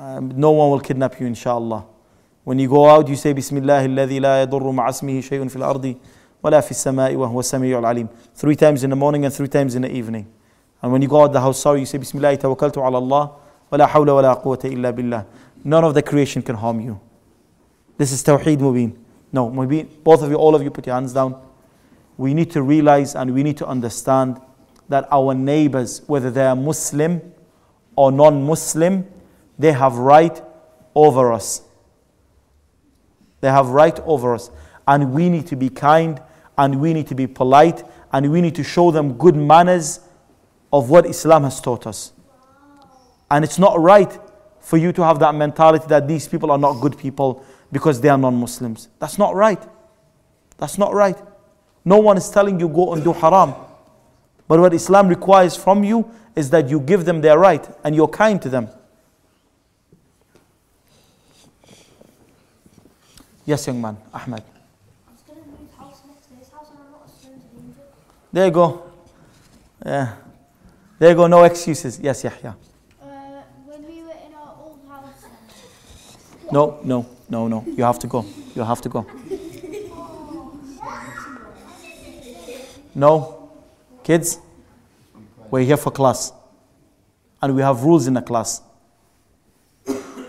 [0.00, 1.84] Um, no one will kidnap you, inshallah.
[2.44, 5.94] When you go out, you say, Bismillah la yadurru ma'asmihi shay'un fil ardi
[6.40, 8.08] wa la fis sama'i wa huwa sami'ul alim.
[8.34, 10.26] Three times in the morning and three times in the evening.
[10.80, 13.30] And when you go out the house, sorry, you say, Bismillah Allah
[13.70, 15.26] wa la hawla wa la quwwata illa billah.
[15.64, 16.98] None of the creation can harm you.
[17.98, 18.96] This is Tawheed Mubin.
[19.30, 21.38] No, Mubin, both of you, all of you, put your hands down.
[22.16, 24.40] We need to realize and we need to understand
[24.88, 27.20] that our neighbors, whether they are Muslim
[27.96, 29.06] or non Muslim,
[29.60, 30.42] they have right
[30.94, 31.62] over us.
[33.40, 34.50] They have right over us.
[34.86, 36.20] and we need to be kind
[36.58, 40.00] and we need to be polite and we need to show them good manners
[40.72, 42.12] of what Islam has taught us.
[43.30, 44.18] And it's not right
[44.60, 48.08] for you to have that mentality that these people are not good people because they
[48.08, 48.88] are non Muslims.
[48.98, 49.62] That's not right.
[50.58, 51.18] That's not right.
[51.84, 53.54] No one is telling you go and do haram.
[54.48, 58.08] But what Islam requires from you is that you give them their right and you're
[58.08, 58.68] kind to them.
[58.68, 58.88] Yes, young man, Ahmed.
[62.62, 63.96] I was going to move house next to his house and I'm not young man,
[64.12, 64.42] Ahmed.
[68.32, 68.82] There you go.
[69.84, 70.14] Yeah.
[70.98, 71.98] There you go, no excuses.
[71.98, 72.54] Yes, Yahya.
[73.02, 73.06] Uh,
[73.66, 75.24] when we were in our old house,
[76.52, 77.64] No, no, no, no.
[77.66, 78.24] You have to go.
[78.54, 79.06] You have to go.
[82.94, 83.50] No.
[84.04, 84.38] Kids,
[85.50, 86.32] we're here for class.
[87.42, 88.62] And we have rules in the class.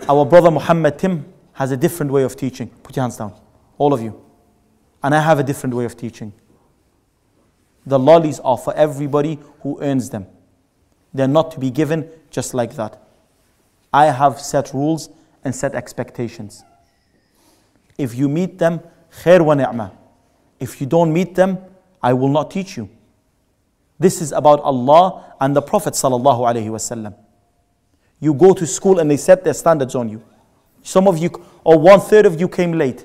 [0.08, 2.68] Our brother Muhammad Tim has a different way of teaching.
[2.82, 3.34] Put your hands down.
[3.78, 4.20] All of you.
[5.02, 6.32] And I have a different way of teaching.
[7.84, 10.26] The lollies are for everybody who earns them.
[11.12, 13.02] They're not to be given just like that.
[13.92, 15.10] I have set rules
[15.44, 16.64] and set expectations.
[17.98, 18.80] If you meet them,
[19.22, 19.92] khair wa ni'mah.
[20.58, 21.58] If you don't meet them,
[22.02, 22.88] I will not teach you.
[23.98, 27.14] This is about Allah and the Prophet sallallahu alaihi wasallam.
[28.20, 30.22] You go to school and they set their standards on you.
[30.82, 31.30] Some of you,
[31.64, 33.04] or one third of you came late.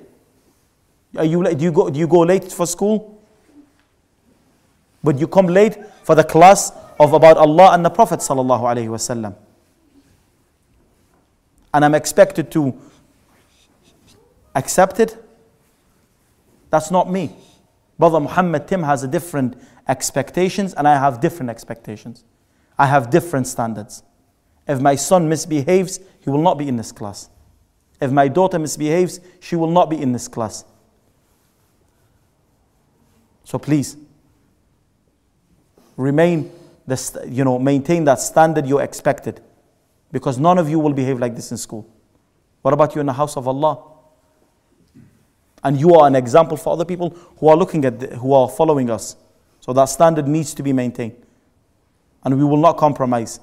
[1.16, 1.58] Are you, late?
[1.58, 3.20] do, you go, do you go late for school?
[5.04, 8.88] But you come late for the class of about Allah and the Prophet sallallahu alaihi
[8.88, 9.36] wasallam.
[11.74, 12.80] And I'm expected to
[14.56, 15.16] accept it.
[16.70, 17.32] That's not me.
[18.00, 19.56] Brother Muhammad Tim has a different
[19.88, 22.24] expectations and I have different expectations.
[22.78, 24.04] I have different standards.
[24.68, 27.30] If my son misbehaves, he will not be in this class.
[28.00, 30.64] If my daughter misbehaves, she will not be in this class.
[33.44, 33.98] So please,
[35.96, 36.52] remain,
[36.86, 39.42] the, you know, maintain that standard you expected.
[40.12, 41.88] Because none of you will behave like this in school.
[42.62, 43.84] What about you in the house of Allah?
[45.64, 48.48] And you are an example for other people who are looking at, the, who are
[48.48, 49.16] following us.
[49.60, 51.16] So that standard needs to be maintained.
[52.24, 53.40] And we will not compromise.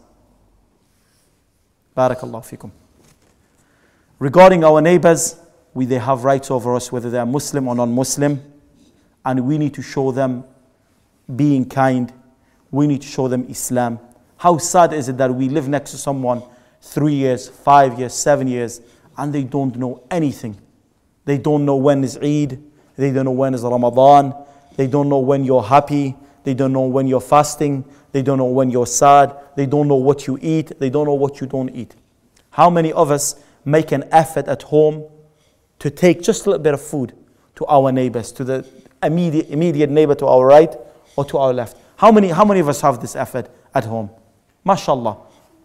[1.97, 2.71] Barakallah fikum.
[4.24, 5.37] Regarding our neighbors,
[5.74, 8.42] we, they have rights over us, whether they are Muslim or non Muslim.
[9.22, 10.44] And we need to show them
[11.37, 12.10] being kind.
[12.70, 13.98] We need to show them Islam.
[14.38, 16.42] How sad is it that we live next to someone
[16.80, 18.80] three years, five years, seven years,
[19.18, 20.56] and they don't know anything?
[21.26, 22.62] They don't know when is Eid,
[22.96, 24.32] they don't know when is Ramadan,
[24.78, 28.46] they don't know when you're happy, they don't know when you're fasting, they don't know
[28.46, 31.68] when you're sad, they don't know what you eat, they don't know what you don't
[31.76, 31.94] eat.
[32.48, 35.05] How many of us make an effort at home
[35.79, 37.14] to take just a little bit of food
[37.57, 38.66] to our neighbors, to the
[39.03, 40.74] immediate, immediate neighbor to our right
[41.16, 41.77] or to our left?
[41.96, 44.11] How many, how many of us have this effort at home?
[44.66, 45.18] MashaAllah.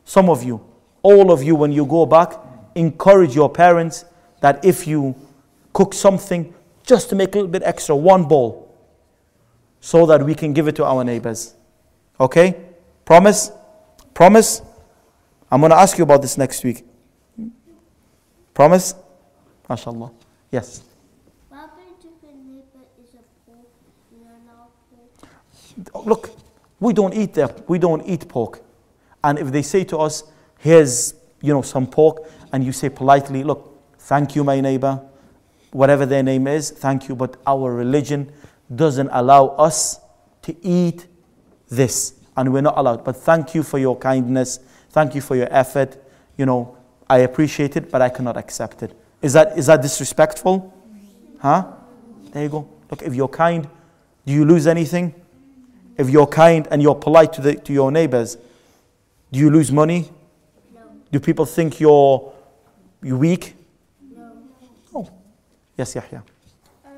[0.06, 0.64] Some of you,
[1.02, 2.34] all of you, when you go back,
[2.76, 4.06] encourage your parents
[4.42, 5.16] that if you
[5.74, 8.76] cook something, just to make a little bit extra, one bowl,
[9.80, 11.56] so that we can give it to our neighbors.
[12.20, 12.56] Okay?
[13.06, 13.52] Promise?
[14.14, 14.62] Promise?
[15.52, 16.86] I'm going to ask you about this next week.
[17.34, 17.48] Promise?
[17.48, 17.48] MashaAllah.
[17.48, 17.48] Yes.
[17.48, 18.49] what happened if a neighbor is a pork?
[18.49, 18.49] You
[24.26, 24.68] are now
[25.94, 26.06] pork.
[26.06, 26.32] Look,
[26.82, 27.70] we don't eat that.
[27.70, 28.62] We don't eat pork.
[29.24, 30.24] And if they say to us,
[30.58, 35.02] here's, you know, some pork, and you say politely, look, thank you, my neighbor,
[35.72, 38.30] whatever their name is, thank you, but our religion
[38.76, 40.02] doesn't allow us
[40.42, 41.08] to eat
[41.70, 43.06] this, and we're not allowed.
[43.06, 45.96] But thank you for your kindness, thank you for your effort.
[46.38, 46.76] You know,
[47.10, 48.96] I appreciate it, but I cannot accept it.
[49.22, 50.74] Is that is that disrespectful?
[51.40, 51.66] Huh?
[52.32, 52.68] There you go.
[52.92, 53.68] Look, if you're kind,
[54.26, 55.14] do you lose anything?
[55.98, 58.38] If you're kind and you're polite to, the, to your neighbors,
[59.32, 60.10] do you lose money?
[60.74, 62.32] No, Do people think you're,
[63.04, 63.56] you're weak?
[64.16, 64.32] no.
[64.96, 65.10] Oh.
[65.78, 66.24] Yes, Yahya.
[66.86, 66.90] Uh,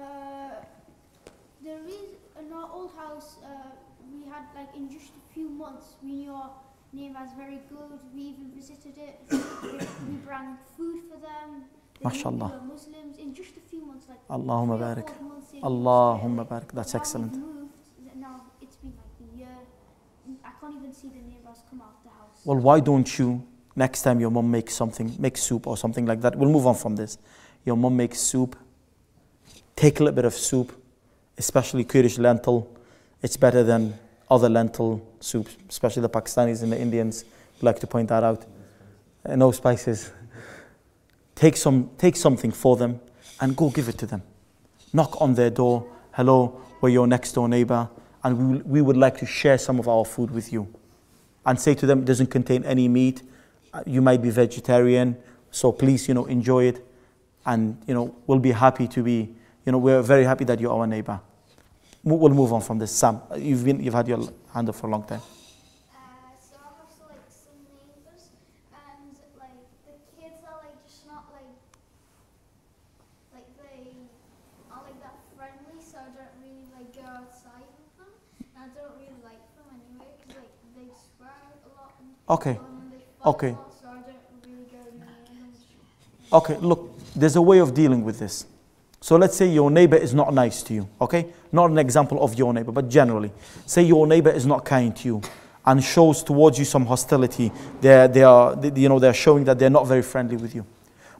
[1.63, 3.47] the reason in our old house, uh,
[4.13, 6.51] we had like in just a few months, we knew our
[6.93, 7.99] neighbours very good.
[8.13, 9.19] We even visited it.
[9.31, 11.19] we brought food for them.
[11.19, 11.19] They knew MashaAllah.
[11.19, 12.13] We were Muslims in just a few months, like
[14.29, 15.09] Allahumma barik.
[15.09, 16.71] four months in, we Allahumma barik.
[16.73, 17.33] That's excellent.
[18.15, 19.47] now it's been like a year.
[20.43, 22.39] I can't even see the neighbours come out the house.
[22.45, 26.21] Well, why don't you, next time your mom makes something, make soup or something like
[26.21, 27.17] that, we'll move on from this.
[27.65, 28.55] Your mom makes soup,
[29.75, 30.71] take a little bit of soup,
[31.37, 32.69] especially Kurdish lentil.
[33.21, 33.93] It's better than
[34.29, 37.25] other lentil soups, especially the Pakistanis and the Indians
[37.61, 38.45] like to point that out.
[39.25, 40.11] Uh, no spices.
[41.35, 42.99] Take, some, take something for them
[43.39, 44.21] and go give it to them.
[44.93, 45.85] knock on their door.
[46.11, 47.89] Hello, we're your next door neighbor,
[48.23, 50.67] and we, we would like to share some of our food with you.
[51.45, 53.23] And say to them, it doesn't contain any meat.
[53.73, 55.15] Uh, You might be vegetarian,
[55.49, 56.85] so please, you know, enjoy it.
[57.45, 59.33] And, you know, we'll be happy to be,
[59.65, 61.19] you know, we're very happy that you're our neighbor.
[62.03, 62.91] We'll move on from this.
[62.91, 64.19] Sam, you've, been, you've had your
[64.53, 65.21] hand up for a long time.
[65.21, 68.29] Uh, so I have so, like some neighbors,
[68.73, 71.45] and like the kids are like just not like
[73.33, 73.93] like they
[74.73, 75.77] aren't like that friendly.
[75.77, 78.09] So I don't really like go outside with them.
[78.57, 82.17] And I don't really like them anyway because like they swear a lot and, Okay.
[82.17, 82.20] and they fight Okay.
[82.20, 82.20] a lot.
[82.20, 82.61] So I don't really go near them.
[86.33, 88.45] Okay, look, there's a way of dealing with this.
[89.01, 91.27] So let's say your neighbor is not nice to you, okay?
[91.51, 93.31] Not an example of your neighbor, but generally.
[93.65, 95.21] Say your neighbor is not kind to you
[95.65, 97.51] and shows towards you some hostility.
[97.81, 100.65] They're, they are, they- you know, they're showing that they're not very friendly with you.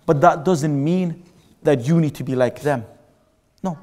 [0.05, 1.23] But that doesn't mean
[1.63, 2.85] that you need to be like them.
[3.63, 3.77] No.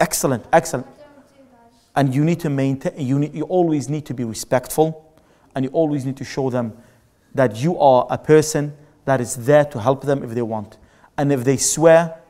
[0.00, 0.86] Excellent, excellent.
[1.94, 5.05] And you need to maintain, you, need, you always need to be respectful
[5.56, 6.76] and you always need to show them
[7.34, 8.72] that you are a person
[9.06, 10.78] that is there to help them if they want.
[11.18, 12.20] And if they swear,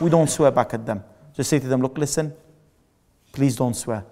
[0.00, 1.02] we don't swear back at them.
[1.34, 2.34] Just say to them, look, listen,
[3.32, 4.04] please don't swear.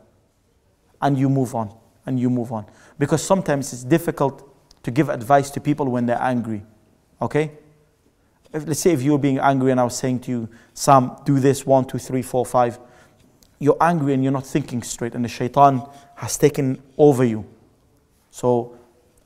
[1.03, 1.75] And you move on,
[2.07, 2.65] and you move on.
[2.99, 4.49] Because sometimes it's difficult
[4.85, 6.63] to give advice to people when they're angry.
[7.21, 7.51] Okay?
[8.53, 11.17] If, let's say if you were being angry and I was saying to you, Sam,
[11.25, 12.79] do this, one, two, three, four, five
[13.61, 17.45] you're angry and you're not thinking straight, and the shaitan has taken over you.
[18.31, 18.77] So,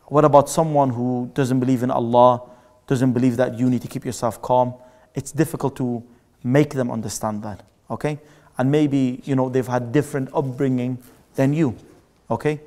[0.07, 2.43] what about someone who doesn't believe in Allah,
[2.87, 4.75] doesn't believe that you need to keep yourself calm?
[5.15, 6.03] It's difficult to
[6.43, 8.19] make them understand that, okay?
[8.59, 10.99] And maybe, you know, they've had different upbringing
[11.35, 11.77] than you,
[12.31, 12.61] okay?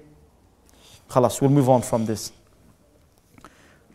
[1.10, 2.32] Khalas, we'll move on from this.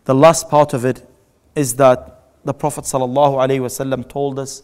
[0.04, 1.06] The last part of it
[1.54, 4.62] is that the Prophet ﷺ told us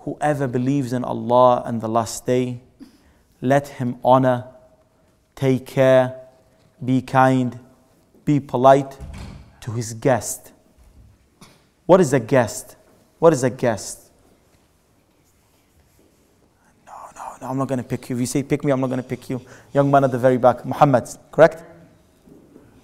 [0.00, 2.60] whoever believes in Allah and the last day,
[3.40, 4.46] let him honor,
[5.34, 6.21] take care,
[6.84, 7.58] be kind,
[8.24, 8.98] be polite
[9.60, 10.52] to his guest.
[11.86, 12.76] What is a guest?
[13.18, 14.10] What is a guest?
[16.86, 18.16] No, no, no, I'm not going to pick you.
[18.16, 19.40] If you say pick me, I'm not going to pick you.
[19.72, 21.62] Young man at the very back, Muhammad, correct?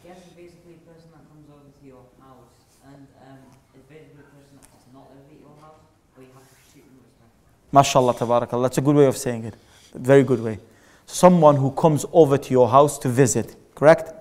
[0.04, 2.54] Guest is basically a person that comes over to your house,
[2.86, 3.38] and um,
[3.74, 5.82] it's basically a person that does not at your house,
[6.14, 7.72] but you have to treat them with respect.
[7.72, 8.62] MashaAllah, tabarakallah.
[8.64, 9.54] That's a good way of saying it.
[9.94, 10.60] Very good way.
[11.06, 14.12] Someone who comes over to your house to visit, correct?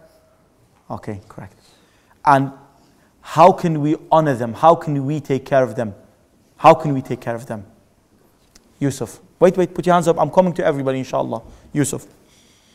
[0.90, 1.56] Okay, correct.
[2.26, 2.52] And
[3.22, 4.54] how can we honor them?
[4.54, 5.94] How can we take care of them?
[6.58, 7.66] How can we take care of them?
[8.80, 9.20] Yusuf.
[9.40, 10.20] Wait, wait, put your hands up.
[10.20, 11.42] I'm coming to everybody, inshallah.
[11.74, 12.06] Yusuf.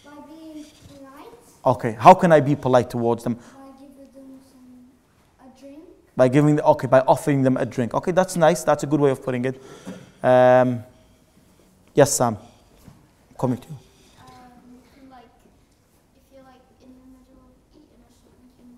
[0.05, 1.33] By being polite,
[1.65, 3.35] Okay, how can I be polite towards them?
[3.37, 3.43] by
[3.81, 5.83] giving them some a drink.
[6.17, 7.95] By giving, the, okay, by offering them a drink.
[7.95, 8.63] Okay, that's nice.
[8.65, 9.61] That's a good way of putting it.
[10.23, 10.85] Um,
[11.95, 12.37] yes, Sam.
[13.39, 13.69] Coming to.
[13.69, 13.75] You
[14.95, 15.31] can like,
[16.15, 18.71] if you're like in the middle of eating or something, you can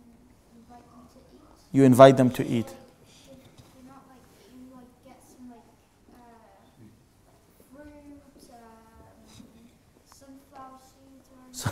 [0.57, 1.41] invite them to eat.
[1.75, 2.69] You invite them to eat.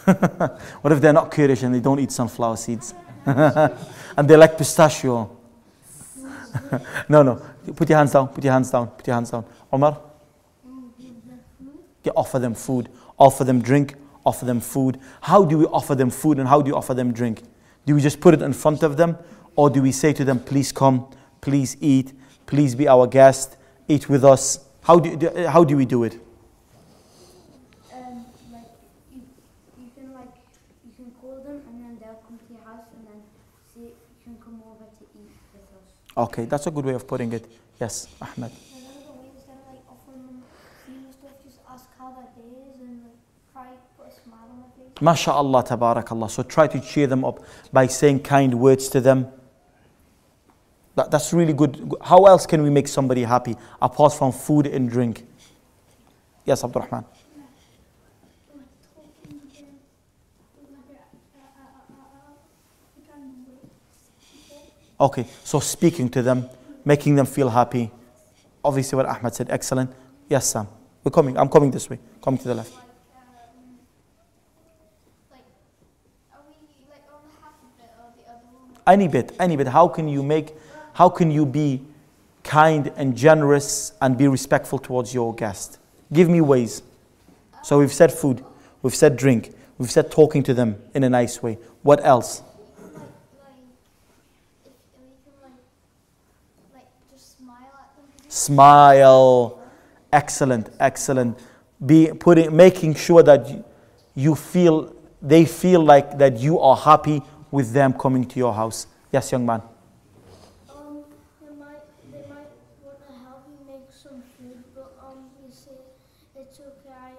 [0.04, 0.50] Get.
[0.82, 2.94] What if they're not Kurdish and they don't eat sunflower seeds?
[3.26, 5.36] and they like pistachio?
[7.08, 7.40] no, no.
[7.76, 8.26] Put your hands down.
[8.26, 8.88] Put your hands down.
[8.88, 9.44] Put your hands down.
[9.72, 10.00] Omar?
[12.02, 12.88] Yeah, offer them food.
[13.16, 13.94] Offer them drink.
[14.26, 14.98] Offer them food.
[15.20, 17.40] How do we offer them food and how do you offer them drink?
[17.86, 19.16] Do we just put it in front of them?
[19.56, 21.06] Or do we say to them, please come,
[21.40, 22.12] please eat,
[22.46, 23.56] please be our guest,
[23.88, 24.60] eat with us?
[24.82, 26.14] How do, do- how do we do it?
[27.92, 28.62] Um, like
[29.12, 29.20] you,
[29.78, 30.28] you can like
[30.84, 33.22] you can call them and then they'll come to your house and then
[33.74, 33.92] see you
[34.24, 36.26] can come over to eat with us.
[36.28, 37.46] Okay, that's a good way of putting it.
[37.78, 38.36] Yes, Ahmed.
[38.38, 40.42] Another way is that like offering them
[40.86, 42.24] food and stuff, just ask how their
[42.80, 43.12] and like
[43.52, 44.98] try put smile on their face.
[45.00, 46.30] MashaAllah, tabarakallah.
[46.30, 47.40] So try to cheer them up
[47.72, 49.28] by saying kind words to them.
[50.94, 51.94] That, that's really good.
[52.02, 55.26] How else can we make somebody happy apart from food and drink?
[56.44, 57.04] Yes, Abdurrahman.
[65.00, 66.48] Okay, so speaking to them,
[66.84, 67.90] making them feel happy.
[68.64, 69.90] Obviously, what Ahmed said, excellent.
[70.28, 70.68] Yes, Sam.
[71.02, 71.36] We're coming.
[71.36, 71.98] I'm coming this way.
[72.22, 72.72] Coming to the left.
[78.86, 80.54] Any bit any bit how can you make
[80.94, 81.82] how can you be
[82.42, 85.78] kind and generous and be respectful towards your guest
[86.12, 86.82] give me ways
[87.62, 88.44] so we've said food
[88.82, 92.42] we've said drink we've said talking to them in a nice way what else
[98.32, 99.60] smile.
[100.12, 101.38] Excellent, excellent.
[101.84, 103.64] Be putting, making sure that
[104.14, 108.86] you feel, they feel like that you are happy with them coming to your house.
[109.12, 109.62] Yes, young man.
[110.70, 111.04] Um,
[111.40, 112.48] they might, they might
[112.82, 115.72] want to help you make some food, but um, you say
[116.36, 117.12] it's okay,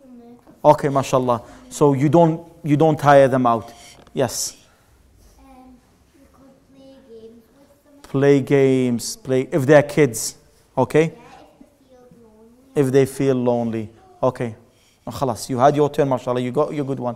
[0.00, 0.55] we'll make it.
[0.65, 1.41] Okay, mashallah.
[1.69, 3.73] So you don't, you don't tire them out.
[4.13, 4.57] Yes.
[5.39, 5.75] Um,
[6.13, 8.01] you could play games with them.
[8.03, 10.37] Play games, play, if they're kids.
[10.77, 11.13] Okay?
[11.13, 11.95] Yeah,
[12.75, 13.85] if they feel lonely.
[13.85, 13.89] if they feel lonely.
[14.21, 14.55] Okay.
[15.07, 16.39] خلاص, you had your turn, mashallah.
[16.39, 17.15] You got your good one.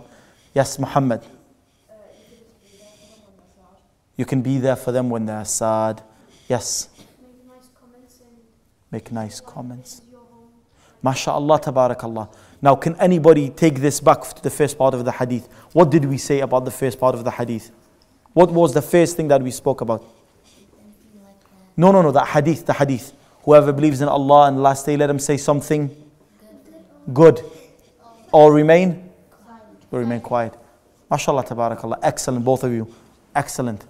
[0.52, 1.22] Yes, Muhammad.
[4.16, 6.02] You can be there for them when they're sad.
[6.48, 6.88] Yes.
[6.98, 8.36] Make nice comments and
[8.90, 9.96] Make nice comments.
[9.96, 10.50] this is your home.
[11.04, 12.28] MashaAllah, tabarakallah.
[12.61, 15.47] Now, can anybody take this back to the first part of the hadith?
[15.73, 17.71] What did we say about the first part of the hadith?
[18.33, 20.05] What was the first thing that we spoke about?
[21.75, 23.13] No, no, no, the hadith, the hadith.
[23.43, 25.89] Whoever believes in Allah and the last day, let him say something
[27.11, 27.41] good.
[28.31, 29.09] Or remain?
[29.89, 30.53] Or remain quiet.
[31.09, 31.99] MashaAllah, tabarakallah.
[32.03, 32.93] Excellent, both of you.
[33.35, 33.83] Excellent.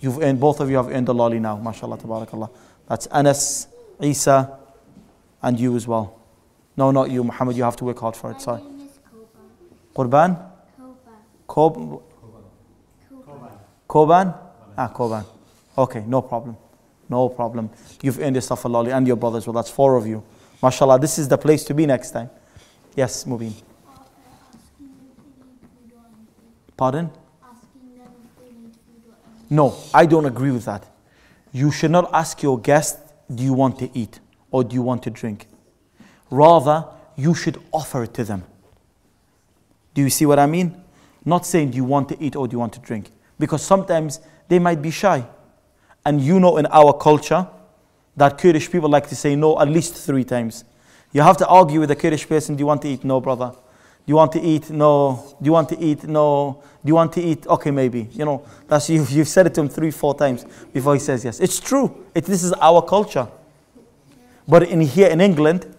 [0.00, 1.56] You've earned, both of you have earned a lolly now.
[1.56, 2.50] MashaAllah, tabarakallah.
[2.88, 3.68] That's Anas,
[4.00, 4.58] Isa,
[5.42, 6.21] and you as well.
[6.76, 7.56] No, not you, Muhammad.
[7.56, 8.40] You have to work hard for it.
[8.40, 8.62] Sorry.
[8.62, 8.98] My name is
[9.94, 10.36] Koban.
[10.36, 10.50] Qurban?
[11.46, 12.02] Koban.
[12.02, 12.02] Kob?
[13.88, 14.38] Koban?
[14.76, 15.24] Ah, Koban.
[15.76, 16.56] Okay, no problem.
[17.08, 17.68] No problem.
[18.02, 19.46] You've earned yourself a lolly and your brothers.
[19.46, 20.22] Well, that's four of you.
[20.62, 22.30] MashaAllah, this is the place to be next time.
[22.96, 23.52] Yes, Mubin.
[23.52, 24.08] Asking
[24.70, 25.16] if they need
[25.68, 26.72] food or anything.
[26.76, 27.10] Pardon?
[27.42, 29.46] Asking them if they need food or anything.
[29.50, 30.86] No, I don't agree with that.
[31.52, 32.98] You should not ask your guest,
[33.34, 34.20] do you want to eat
[34.50, 35.48] or do you want to drink?
[36.32, 38.42] Rather, you should offer it to them.
[39.92, 40.82] Do you see what I mean?
[41.26, 43.10] Not saying, do you want to eat or do you want to drink?
[43.38, 44.18] Because sometimes
[44.48, 45.26] they might be shy.
[46.06, 47.46] And you know, in our culture,
[48.16, 50.64] that Kurdish people like to say no at least three times.
[51.12, 53.04] You have to argue with a Kurdish person, do you want to eat?
[53.04, 53.50] No, brother.
[53.50, 54.70] Do you want to eat?
[54.70, 55.36] No.
[55.38, 56.04] Do you want to eat?
[56.04, 56.62] No.
[56.82, 57.46] Do you want to eat?
[57.46, 58.08] Okay, maybe.
[58.10, 61.26] You know, that's you've, you've said it to him three, four times before he says
[61.26, 61.40] yes.
[61.40, 62.06] It's true.
[62.14, 63.28] It, this is our culture.
[64.48, 65.76] But in here in England,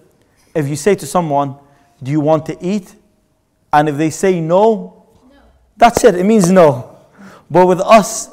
[0.55, 1.57] if you say to someone,
[2.01, 2.95] Do you want to eat?
[3.71, 5.05] And if they say no,
[5.77, 6.15] that's it.
[6.15, 6.97] It means no.
[7.49, 8.29] But with us,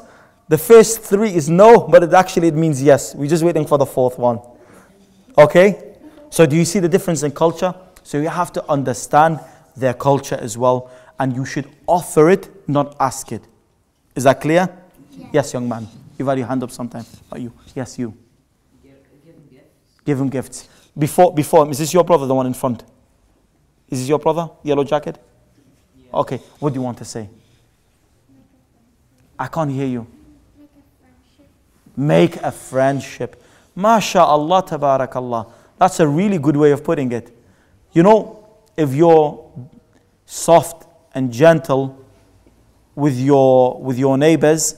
[0.47, 3.15] the first three is no, but it actually it means yes.
[3.15, 4.39] We're just waiting for the fourth one.
[5.37, 5.95] Okay?
[6.29, 7.73] So do you see the difference in culture?
[8.03, 9.39] So you have to understand
[9.75, 13.43] their culture as well, and you should offer it, not ask it.
[14.15, 14.69] Is that clear?
[15.31, 15.87] Yes, young man.
[16.17, 17.05] You've had your hand up sometime.
[17.31, 17.53] Are you.
[17.73, 18.13] Yes, you.
[18.83, 18.91] Give,
[19.25, 20.01] give them gifts.
[20.05, 20.67] Give him gifts.
[20.97, 22.83] Before, before, is this your brother, the one in front?
[23.89, 24.49] Is this your brother?
[24.63, 25.17] Yellow jacket?
[25.95, 26.19] Yeah.
[26.19, 27.29] Okay, what do you want to say?
[29.39, 30.07] I can't hear you.
[30.57, 31.49] Make a friendship.
[31.95, 33.43] Make a friendship.
[33.77, 35.51] MashaAllah, tabarakallah.
[35.77, 37.35] That's a really good way of putting it.
[37.93, 39.49] You know, if you're
[40.25, 42.05] soft and gentle
[42.95, 44.75] with your, with your neighbors,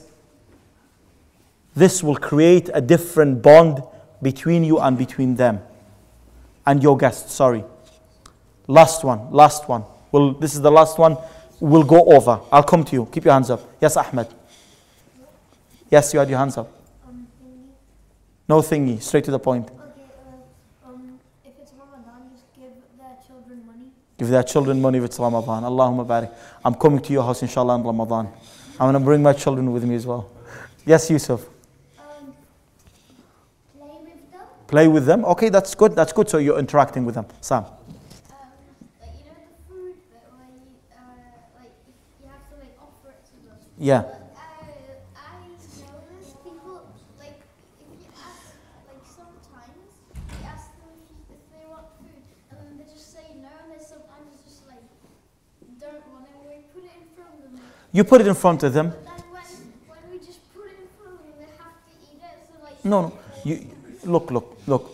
[1.74, 3.82] this will create a different bond
[4.22, 5.60] between you and between them
[6.66, 7.32] and your guests.
[7.32, 7.64] Sorry.
[8.66, 9.84] Last one, last one.
[10.10, 11.16] Well, this is the last one.
[11.60, 12.40] We'll go over.
[12.50, 13.06] I'll come to you.
[13.12, 13.60] Keep your hands up.
[13.80, 14.28] Yes, Ahmed.
[15.90, 16.70] Yes, you had your hands up.
[17.06, 17.68] Um, thingy.
[18.48, 19.02] No thingy.
[19.02, 19.66] Straight to the point.
[19.68, 19.78] Okay,
[20.84, 23.86] uh, um, if it's Ramadan, just give their children money.
[24.18, 25.62] Give their children money if it's Ramadan.
[25.62, 26.32] Allahumma barik.
[26.64, 28.28] I'm coming to your house, inshallah, in Ramadan.
[28.80, 30.30] I'm going to bring my children with me as well.
[30.84, 31.46] Yes, Yusuf.
[31.98, 32.34] Um,
[33.78, 34.40] play with them.
[34.74, 35.24] Play with them.
[35.24, 35.94] Okay, that's good.
[35.94, 36.28] That's good.
[36.28, 37.26] So you're interacting with them.
[37.40, 37.62] Sam.
[37.62, 37.70] Um,
[39.06, 41.70] you know the food bit where you, uh, like
[42.18, 43.54] you have to like offer it to them.
[43.78, 44.02] Yeah.
[44.02, 44.10] But,
[45.14, 45.30] uh,
[46.42, 46.90] people
[47.22, 47.38] like
[47.86, 48.58] if you ask
[48.90, 52.18] like sometimes you ask them if, you, if they want food
[52.50, 54.82] and then they just say no and they sometimes just like
[55.78, 56.34] don't want it.
[56.50, 57.62] We put it in front of them.
[57.94, 58.90] You put it in front of them.
[58.90, 59.46] Then when
[59.86, 62.42] when we just put it in front of them, they have to eat it.
[62.50, 63.12] So No, no.
[63.46, 63.70] You,
[64.04, 64.90] look, look, look.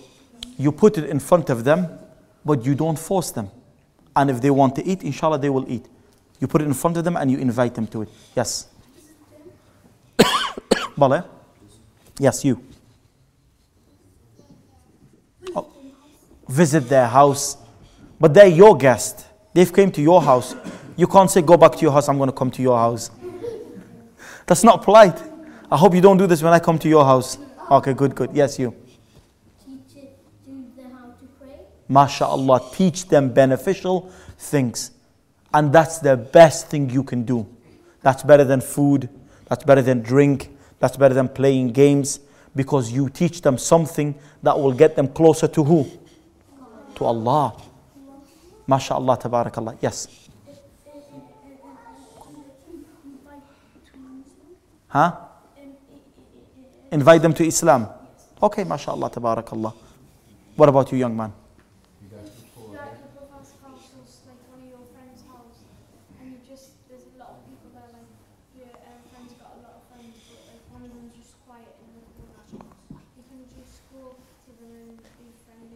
[0.59, 1.89] You put it in front of them,
[2.45, 3.51] but you don't force them.
[4.15, 5.87] And if they want to eat, inshallah, they will eat.
[6.41, 8.09] You put it in front of them and you invite them to it.
[8.35, 8.69] Yes.
[10.99, 11.29] Bale?
[12.19, 12.63] Yes, you.
[15.55, 15.73] Oh,
[16.49, 17.57] visit their house.
[18.19, 19.27] But they're your guest.
[19.55, 20.55] They've came to your house.
[20.97, 23.11] You can't say, go back to your house, I'm going to come to your house.
[24.47, 25.17] That's not polite.
[25.71, 27.39] I hope you don't do this when I come to your house.
[27.71, 28.31] Okay, good, good.
[28.35, 28.75] Yes, you.
[29.65, 31.61] teach it, teach them how to pray.
[31.91, 34.93] MashaAllah, teach them beneficial things.
[35.53, 37.47] And that's the best thing you can do.
[38.03, 39.09] That's better than food.
[39.49, 40.49] That's better than drink.
[40.79, 42.21] That's better than playing games.
[42.55, 45.91] Because you teach them something that will get them closer to who?
[46.97, 47.55] To Allah.
[48.69, 49.77] MashaAllah, tabarakallah.
[49.81, 50.07] Yes.
[54.89, 55.17] Huh?
[56.91, 57.89] Invite them to Islam.
[58.43, 59.73] Okay, mashallah, tabarakallah.
[60.57, 61.33] What about you, young man?
[62.11, 62.27] You're at
[62.99, 65.63] your brother's house or s- like one of your friend's house,
[66.19, 67.87] and you just there's a lot of people there.
[67.95, 68.11] Like
[68.59, 71.71] your um, friend's got a lot of friends, but like one of them's just quiet
[71.71, 72.75] and the other one.
[73.15, 75.31] You can just go up to them and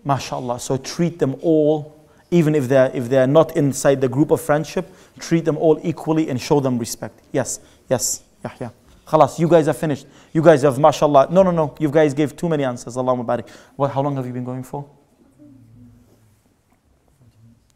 [0.06, 0.60] MashaAllah.
[0.60, 4.92] So treat them all, even if they're, if they're not inside the group of friendship,
[5.18, 7.20] treat them all equally and show them respect.
[7.32, 8.72] Yes, yes, Yahya.
[9.06, 10.06] Khalas, you guys are finished.
[10.32, 11.28] You guys have, mashallah.
[11.30, 11.74] No, no, no.
[11.78, 12.96] You guys gave too many answers.
[12.96, 13.48] Allahumma barik.
[13.76, 14.88] Well, how long have you been going for?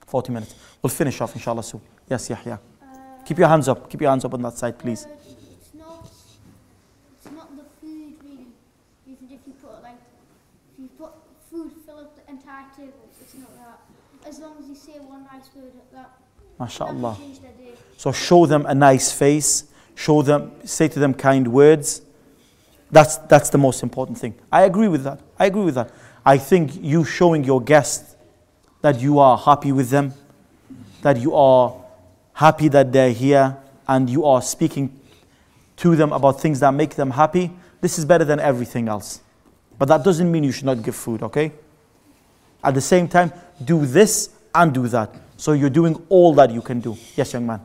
[0.07, 0.55] 40 minutes.
[0.83, 1.83] We'll finish off, inshallah, soon.
[2.09, 2.31] Yes.
[2.31, 2.57] Uh,
[3.27, 3.91] Keep your hands up.
[3.91, 5.05] Keep your hands up on that side, please.
[5.05, 5.11] Uh,
[5.61, 6.11] it's not.
[7.19, 8.47] It's not the food really.
[9.07, 9.99] Even if you put like,
[10.73, 11.13] if you put
[11.51, 13.07] food, fill up the entire table.
[13.21, 13.81] It's not that.
[14.29, 16.11] As long as you say one nice word at that.
[16.61, 17.01] MashaAllah.
[17.01, 17.73] will change their day.
[17.97, 19.65] So show them a nice face,
[19.95, 22.03] show them, say to them kind words.
[22.91, 24.35] That's, that's the most important thing.
[24.53, 25.21] I agree with that.
[25.39, 25.91] I agree with that.
[26.27, 28.17] I think you showing your guests
[28.83, 30.13] that you are happy with them,
[31.01, 31.75] that you are
[32.35, 33.57] happy that they're here,
[33.89, 35.01] and you are speaking
[35.79, 37.51] to them about things that make them happy,
[37.81, 39.23] this is better than everything else.
[39.79, 41.53] But that doesn't mean you should not give food, okay?
[42.63, 43.33] At the same time,
[43.65, 45.15] do this and do that.
[45.37, 46.97] So you're doing all that you can do.
[47.17, 47.61] Yes, young man.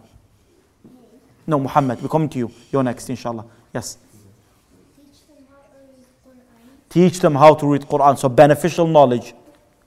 [1.46, 2.52] No, Muhammad, we're coming to you.
[2.72, 3.46] You're next, inshallah.
[3.74, 3.98] Yes.
[4.96, 6.90] Teach them how to read Quran.
[6.90, 8.18] Teach them how to read Quran.
[8.18, 9.34] So beneficial knowledge.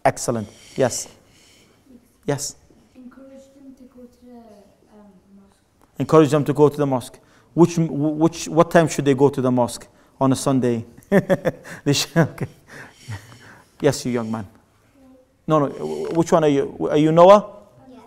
[0.04, 0.48] Excellent.
[0.76, 1.08] Yes.
[2.26, 2.56] Yes.
[2.94, 4.36] Encourage them to go to the
[4.92, 5.56] um, mosque.
[5.98, 7.18] Encourage them to go to the mosque.
[7.54, 9.86] Which, which, what time should they go to the mosque
[10.20, 10.84] on a Sunday?
[11.84, 12.48] They should- okay.
[13.80, 14.46] Yes, you young man.
[15.46, 15.66] No, no.
[16.12, 16.88] Which one are you?
[16.90, 17.52] Are you Noah?
[17.90, 17.98] Yeah.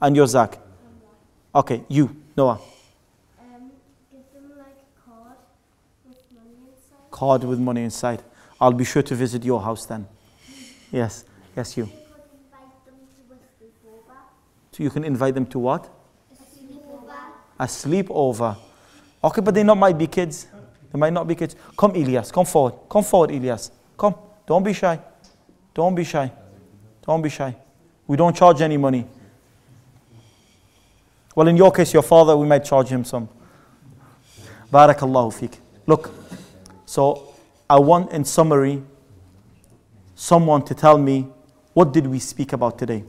[0.00, 0.58] And you're Zach?
[1.54, 2.60] Okay, you, Noah.
[3.40, 3.70] Um,
[4.12, 5.36] give them like a card
[6.04, 7.10] with money inside.
[7.10, 8.22] Card with money inside.
[8.60, 10.06] I'll be sure to visit your house then.
[10.92, 11.24] Yes,
[11.56, 11.84] yes, you.
[11.84, 12.94] You could invite them
[13.28, 14.16] to a sleepover.
[14.72, 15.88] So you can invite them to what?
[16.30, 17.14] A sleepover.
[17.58, 18.56] A sleepover.
[19.24, 20.46] Okay, but they not might be kids.
[20.92, 21.56] They might not be kids.
[21.76, 22.30] Come, Elias.
[22.30, 22.74] Come forward.
[22.88, 23.70] Come forward, Elias.
[23.96, 24.14] Come.
[24.46, 24.98] Don't be shy.
[25.72, 26.30] Don't be shy.
[27.06, 27.54] Don't be shy.
[28.06, 29.06] We don't charge any money.
[31.34, 33.28] Well, in your case, your father, we might charge him some.
[34.72, 35.58] Barakallahu feek.
[35.86, 36.10] Look,
[36.84, 37.34] so
[37.68, 38.82] I want, in summary,
[40.14, 41.28] someone to tell me
[41.74, 43.04] what did we speak about today.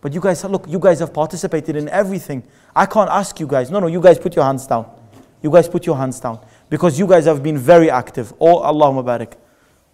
[0.00, 2.42] But you guys, look, you guys have participated in everything.
[2.74, 3.70] I can't ask you guys.
[3.70, 4.90] No, no, you guys put your hands down.
[5.42, 6.40] You guys put your hands down.
[6.68, 8.32] Because you guys have been very active.
[8.40, 9.34] Oh, Allahumma barik.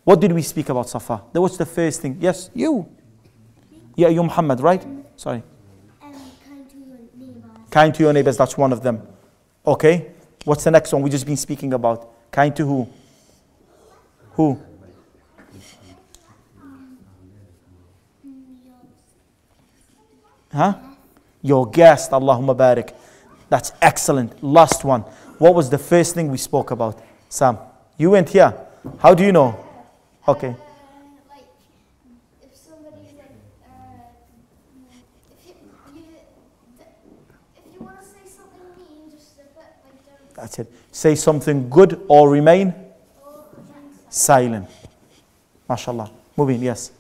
[0.05, 1.23] What did we speak about, Safa?
[1.33, 2.17] That was the first thing.
[2.21, 2.89] Yes, you.
[3.97, 4.87] Yeah, you Muhammad, right?
[5.17, 5.43] Sorry.
[6.01, 7.43] Kind to your neighbors.
[7.71, 9.03] Kind to your neighbors, that's one of them.
[9.67, 10.13] Okay?
[10.45, 12.09] What's the next one we just been speaking about?
[12.31, 12.89] Kind to who?
[14.33, 14.61] Who?
[20.53, 20.75] Huh?
[21.43, 22.95] Your guest, Allahumma barik.
[23.49, 24.43] That's excellent.
[24.43, 25.03] Last one.
[25.39, 27.01] What was the first thing we spoke about?
[27.29, 27.59] Sam,
[27.99, 28.55] you went here.
[28.99, 29.59] How do you know?
[30.27, 30.49] Okay.
[30.49, 30.55] Uh,
[31.29, 31.45] like,
[32.43, 33.31] if somebody's like,
[33.69, 34.01] uh,
[35.31, 35.55] if you,
[35.95, 36.03] you
[36.79, 36.89] th-
[37.57, 40.73] if you want to say something mean, just slip it, like, don't, That's it.
[40.93, 42.73] Say something good or remain
[44.09, 44.69] silent.
[45.69, 46.09] MashaAllah.
[46.37, 46.93] Moving, yes.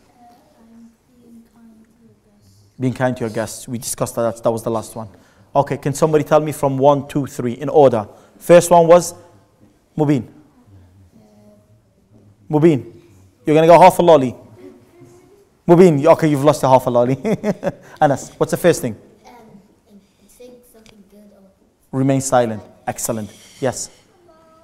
[2.81, 3.69] Being kind to your guests.
[3.69, 4.43] We discussed that.
[4.43, 5.07] That was the last one.
[5.55, 8.09] Okay, can somebody tell me from one, two, three in order?
[8.37, 9.15] First one was
[9.97, 10.27] Mubin.
[12.51, 12.85] Mubin.
[13.47, 14.35] You're going to go half a lolly.
[15.69, 17.17] Mubin, okay, you've lost a half a lolly.
[18.01, 18.97] Anas, what's the first thing?
[19.25, 19.33] Um,
[20.31, 21.31] think something good
[21.93, 22.61] or Remain silent.
[22.87, 23.31] Excellent.
[23.61, 23.91] Yes.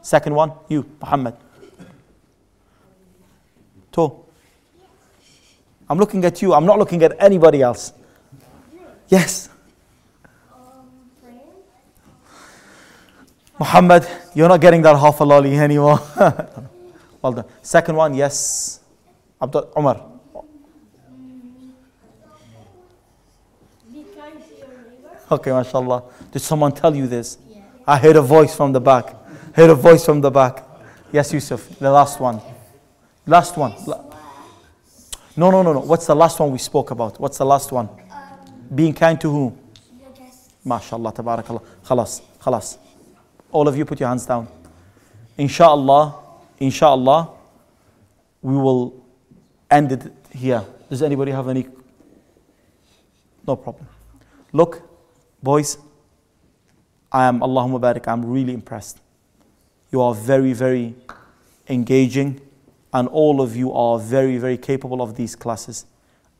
[0.01, 1.37] Second one, you, Muhammad.
[3.93, 4.25] To.
[5.89, 6.55] I'm looking at you.
[6.55, 7.93] I'm not looking at anybody else.
[9.09, 9.49] Yes.
[13.59, 16.01] Muhammad, you're not getting that half a lolly anymore.
[17.23, 17.45] well done.
[17.61, 18.81] Second one, yes.
[19.41, 20.13] Abdul to.
[25.31, 26.03] Okay, mashallah.
[26.31, 27.39] Did someone tell you this?
[27.87, 29.15] I heard a voice from the back.
[29.55, 30.65] Heard a voice from the back.
[31.13, 32.41] Yes, Yusuf, the last one.
[33.27, 33.75] Last one.
[35.37, 35.81] No, no, no, no.
[35.81, 37.19] What's the last one we spoke about?
[37.21, 37.89] What's the last one?
[38.75, 39.59] Being kind to whom?
[40.67, 41.63] MashaAllah, tabarakallah.
[41.85, 42.79] Khalas, khalas.
[43.51, 44.49] All of you put your hands down.
[45.37, 46.15] Inshallah,
[46.59, 47.31] inshallah,
[48.43, 49.05] we will
[49.71, 50.65] end it here.
[50.89, 51.67] Does anybody have any?
[53.47, 53.89] No problem.
[54.53, 54.83] Look,
[55.43, 55.79] boys,
[57.13, 58.99] I am, Allahumma barik, I'm really impressed.
[59.91, 60.95] You are very, very
[61.69, 62.41] engaging,
[62.95, 65.85] and all of you are very, very capable of these classes.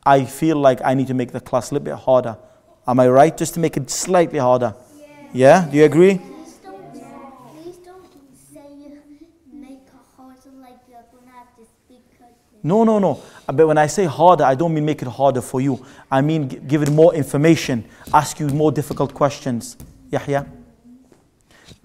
[0.03, 2.37] I feel like I need to make the class a little bit harder.
[2.87, 3.37] Am I right?
[3.37, 4.73] Just to make it slightly harder.
[5.31, 5.67] Yeah?
[5.69, 6.17] Do you agree?
[6.17, 6.91] Please don't,
[7.63, 8.05] please don't
[8.51, 8.89] say
[9.53, 12.01] make harder like you're gonna have to speak
[12.63, 13.21] No, no, no.
[13.45, 15.85] But when I say harder, I don't mean make it harder for you.
[16.09, 19.77] I mean give it more information, ask you more difficult questions.
[20.11, 20.45] Yahya?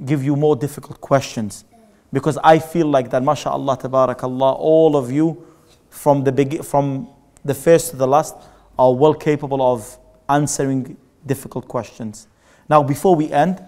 [0.04, 1.64] Give you more difficult questions.
[2.12, 5.44] Because I feel like that, mashallah, tabarakallah, all of you
[5.90, 7.08] from the, begi- from
[7.44, 8.34] the first to the last
[8.78, 10.96] are well capable of answering
[11.26, 12.28] difficult questions.
[12.68, 13.62] Now, before we end,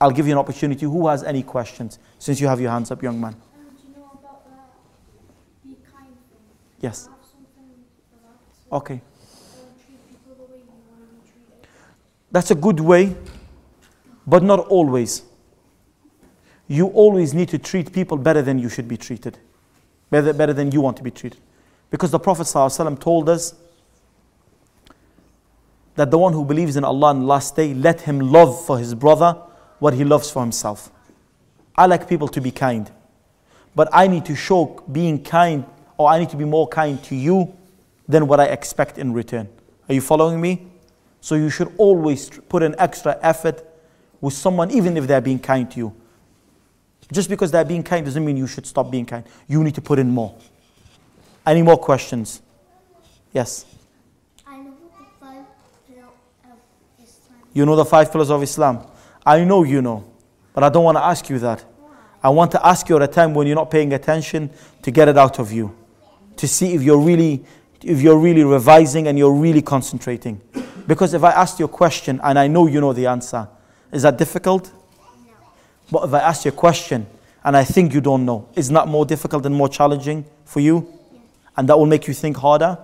[0.00, 0.86] I'll give you an opportunity.
[0.86, 1.98] Who has any questions?
[2.18, 3.34] Since you have your hands up, young man.
[3.34, 3.40] Um,
[3.76, 4.70] do you know about that?
[5.66, 6.08] Be kind.
[6.80, 7.06] Yes.
[7.06, 7.84] Have something
[8.70, 9.00] for Okay.
[9.86, 11.68] treat people the way you want to be treated.
[12.30, 13.14] That's a good way,
[14.26, 15.22] but not always.
[16.68, 19.38] You always need to treat people better than you should be treated,
[20.10, 21.40] better, better than you want to be treated.
[21.90, 23.54] Because the Prophet ﷺ told us
[25.94, 28.94] that the one who believes in Allah the last day, let him love for his
[28.94, 29.36] brother
[29.78, 30.90] what he loves for himself.
[31.76, 32.90] I like people to be kind,
[33.74, 35.64] but I need to show being kind,
[35.96, 37.54] or I need to be more kind to you
[38.08, 39.48] than what I expect in return.
[39.88, 40.66] Are you following me?
[41.20, 43.64] So you should always put an extra effort
[44.20, 45.94] with someone, even if they're being kind to you.
[47.12, 49.24] Just because they're being kind doesn't mean you should stop being kind.
[49.46, 50.34] You need to put in more.
[51.46, 52.40] Any more questions?
[53.32, 53.66] Yes.
[54.46, 55.44] Know the five
[55.86, 56.06] pillar
[56.44, 56.58] of
[57.02, 57.38] Islam.
[57.52, 58.86] You know the five pillars of Islam.
[59.26, 60.04] I know you know,
[60.54, 61.64] but I don't want to ask you that.
[62.22, 64.50] I want to ask you at a time when you're not paying attention
[64.82, 65.76] to get it out of you,
[66.36, 67.44] to see if you're really,
[67.82, 70.40] if you're really revising and you're really concentrating.
[70.86, 73.48] Because if I ask you a question and I know you know the answer,
[73.92, 74.72] is that difficult?
[75.90, 77.06] But if I ask you a question
[77.44, 80.86] and I think you don't know, isn't that more difficult and more challenging for you?
[81.12, 81.22] Yes.
[81.56, 82.78] And that will make you think harder?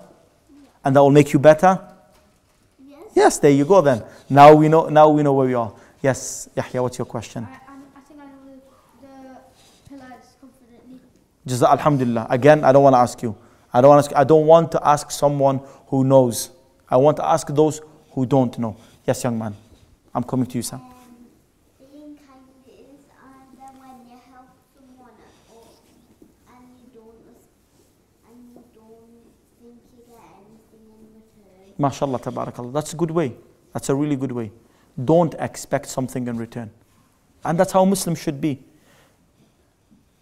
[0.50, 0.58] Yes.
[0.84, 1.80] And that will make you better?
[2.86, 2.98] Yes.
[3.14, 4.02] Yes, there you go then.
[4.28, 5.72] Now we know now we know where we are.
[6.02, 7.44] Yes, Yahya, what's your question?
[7.44, 7.54] I,
[7.96, 8.60] I, think I know
[9.02, 9.36] the,
[9.88, 11.00] pillars confidently.
[11.46, 12.26] Just Alhamdulillah.
[12.30, 13.36] Again, I don't want to ask you.
[13.72, 16.50] I don't want to ask, I don't want to ask someone who knows.
[16.88, 17.82] I want to ask those
[18.12, 18.76] who don't know.
[19.06, 19.54] Yes, young man.
[20.14, 20.80] I'm coming to you, Sam.
[20.80, 20.90] Um,
[21.92, 25.14] being kind is, and then when you help someone
[25.54, 25.68] or,
[26.50, 27.38] and you don't,
[28.26, 29.22] and you don't
[29.60, 31.22] think you get anything in
[31.80, 31.90] return.
[31.90, 32.72] MashaAllah, tabarakallah.
[32.72, 33.34] That's a good way.
[33.72, 34.50] That's a really good way.
[35.04, 36.70] Don't expect something in return.
[37.44, 38.62] And that's how Muslims should be.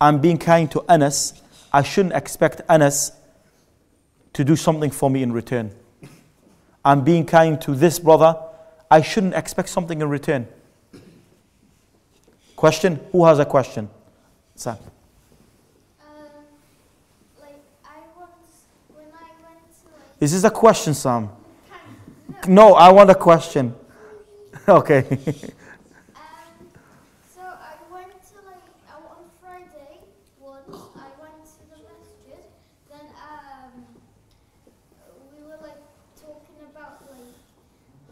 [0.01, 1.43] I'm being kind to Anas.
[1.73, 3.13] I shouldn't expect Anas
[4.33, 5.73] to do something for me in return.
[6.85, 8.39] I'm being kind to this brother.
[8.91, 10.47] I shouldn't expect something in return.
[12.55, 13.01] Question?
[13.13, 13.91] Who has a question?
[14.55, 14.77] Sam.
[16.01, 16.17] Um,
[17.41, 18.31] like I once,
[18.89, 21.31] when I went to like, Is this a question, Sam?
[22.47, 23.75] No, I want a question.
[24.69, 24.99] okay.
[25.09, 25.11] um,
[27.35, 28.63] so I went to like,
[28.93, 30.01] on Friday
[30.41, 32.45] once, I went to the masjid,
[32.91, 33.73] then um,
[35.35, 35.81] we were like
[36.17, 37.35] talking about like,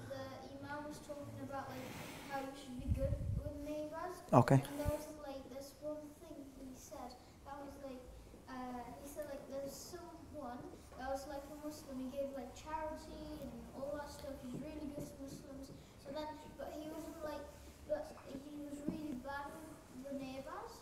[0.09, 0.23] the
[0.61, 1.89] imam was talking about like
[2.31, 3.15] how we should be good
[3.45, 4.17] with neighbors.
[4.33, 4.57] Okay.
[4.61, 7.13] And there was like this one thing he said
[7.45, 8.01] that was like
[8.49, 10.59] uh, he said like there's someone
[10.99, 11.99] that was like a Muslim.
[12.01, 14.33] He gave like charity and all that stuff.
[14.45, 15.69] He's really good to Muslims.
[16.01, 16.25] So then,
[16.57, 17.45] but he wasn't like,
[17.85, 19.69] but he was really bad with
[20.09, 20.73] the neighbors,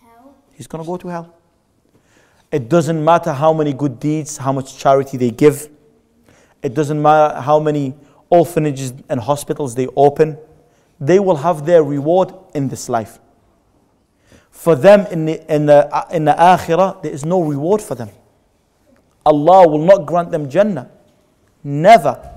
[0.00, 0.34] Hell.
[0.54, 1.34] He's going to go to hell.
[2.50, 5.68] It doesn't matter how many good deeds, how much charity they give.
[6.62, 7.94] It doesn't matter how many
[8.28, 10.36] orphanages and hospitals they open.
[11.00, 13.18] They will have their reward in this life.
[14.50, 18.10] For them in the, in the, in the akhirah, there is no reward for them.
[19.24, 20.90] Allah will not grant them Jannah.
[21.64, 22.36] Never.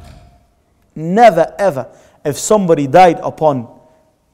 [0.95, 1.87] Never ever.
[2.23, 3.67] If somebody died upon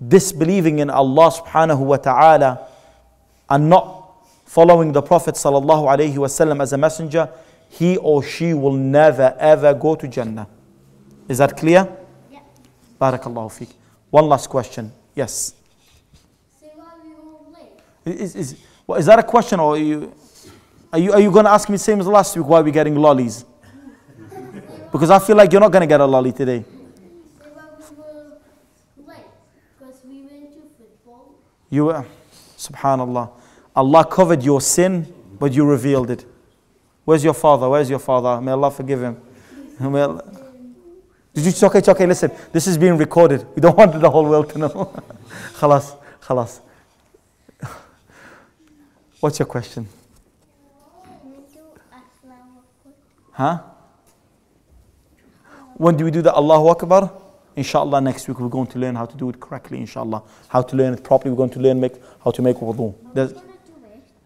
[0.05, 2.67] disbelieving in Allah subhanahu wa ta'ala
[3.49, 4.13] and not
[4.45, 7.30] following the Prophet sallallahu alaihi wasallam as a messenger,
[7.69, 10.47] he or she will never ever go to Jannah.
[11.27, 11.88] Is that clear?
[12.32, 12.39] Yeah.
[12.99, 13.69] Barakallahu feek.
[14.10, 14.91] One last question.
[15.16, 15.53] Yes.
[18.05, 18.55] Is, is,
[18.97, 20.14] is that a question or are you,
[20.91, 22.95] are you, are you going to ask me same as last week why we're getting
[22.95, 23.45] lollies?
[24.91, 26.66] Because I feel like you're not going to get a lolly today.
[31.70, 32.05] You were,
[32.57, 33.30] subhanallah.
[33.76, 36.26] Allah covered your sin, but you revealed it.
[37.05, 37.70] Where's your father?
[37.70, 38.41] Where's your father?
[38.41, 39.22] May Allah forgive him.
[39.80, 42.32] May Allah- Did you, it's okay, it's okay, listen.
[42.52, 43.46] This is being recorded.
[43.56, 44.70] We don't want the whole world to know.
[45.54, 46.60] khalas, khalas.
[49.20, 49.88] What's your question?
[53.32, 53.60] Huh?
[55.76, 57.12] When do we do the Allahu Akbar?
[57.56, 60.24] Inshallah, next week we're going to learn how to do it correctly, inshallah.
[60.50, 61.32] How to learn it properly.
[61.32, 62.94] We're going to learn make, how to make wudu.
[63.14, 63.34] There's-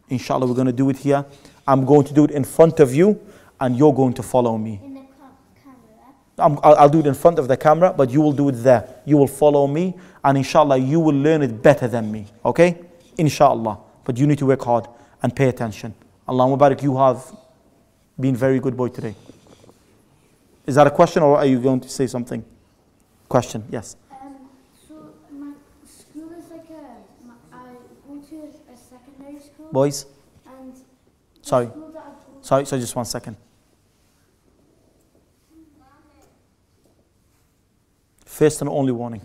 [0.09, 1.26] Inshallah, we're going to do it here.
[1.68, 3.20] I'm going to do it in front of you,
[3.59, 4.80] and you're going to follow me.
[6.38, 6.63] In the cam- camera.
[6.63, 8.63] I'm, I'll, I'll do it in front of the camera, but you will do it
[8.63, 9.01] there.
[9.05, 12.27] You will follow me, and inshallah, you will learn it better than me.
[12.43, 12.79] Okay?
[13.17, 13.79] Inshallah.
[14.03, 14.88] But you need to work hard
[15.21, 15.93] and pay attention.
[16.27, 17.23] Allahumma barik, you have
[18.19, 19.15] been very good boy today.
[20.65, 22.43] Is that a question, or are you going to say something?
[23.27, 23.95] Question, yes.
[24.11, 24.36] Um,
[24.88, 24.95] so
[25.31, 25.53] my
[25.86, 27.73] school is like a, my, I
[28.07, 28.36] go to
[28.73, 29.69] a secondary school.
[29.71, 30.05] Boys,
[30.45, 30.73] And
[31.41, 33.36] sorry, school that I go sorry, so just one second.
[38.34, 39.21] First and only warning.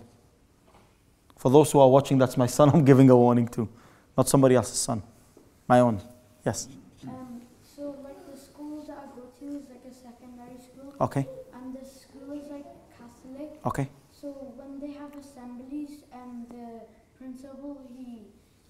[1.35, 3.67] For those who are watching, that's my son, I'm giving a warning to,
[4.15, 5.01] not somebody else's son.
[5.67, 5.99] My own.
[6.45, 6.67] Yes.
[7.07, 7.41] Um,
[7.75, 11.27] so like the school that I go to is like a secondary school, Okay.
[11.55, 12.67] and the school is like
[12.99, 13.49] Catholic.
[13.65, 13.89] Okay.
[14.11, 14.27] So
[14.59, 16.81] when they have assemblies, and the
[17.17, 18.27] principal he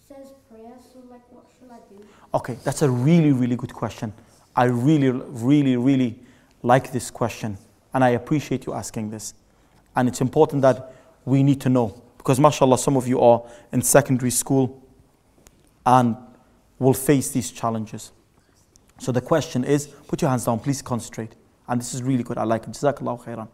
[0.08, 0.84] says prayers.
[0.94, 2.02] So like, what should I do?
[2.34, 4.14] Okay, that's a really, really good question.
[4.56, 6.18] I really, really, really
[6.64, 7.58] like this question.
[7.94, 9.34] And I appreciate you asking this.
[9.96, 10.94] And it's important that
[11.26, 12.02] we need to know.
[12.18, 14.84] Because, mashallah, some of you are in secondary school
[15.86, 16.16] and
[16.78, 18.12] will face these challenges.
[19.00, 21.34] So the question is put your hands down, please concentrate.
[21.68, 22.38] And this is really good.
[22.38, 22.72] I like it.
[22.72, 23.48] Jazakallah khairan.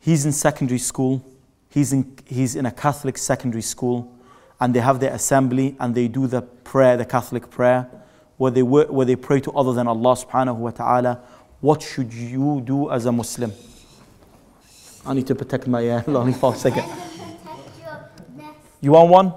[0.00, 1.24] He's in secondary school.
[1.68, 4.12] He's in, he's in a Catholic secondary school.
[4.60, 7.88] And they have their assembly and they do the prayer, the Catholic prayer,
[8.36, 11.20] where they, where they pray to other than Allah subhanahu wa ta'ala.
[11.60, 13.52] What should you do as a Muslim?
[15.04, 16.02] I need to protect my uh,
[16.54, 16.84] second.
[16.84, 18.58] And then protect your nest.
[18.80, 19.32] You want one?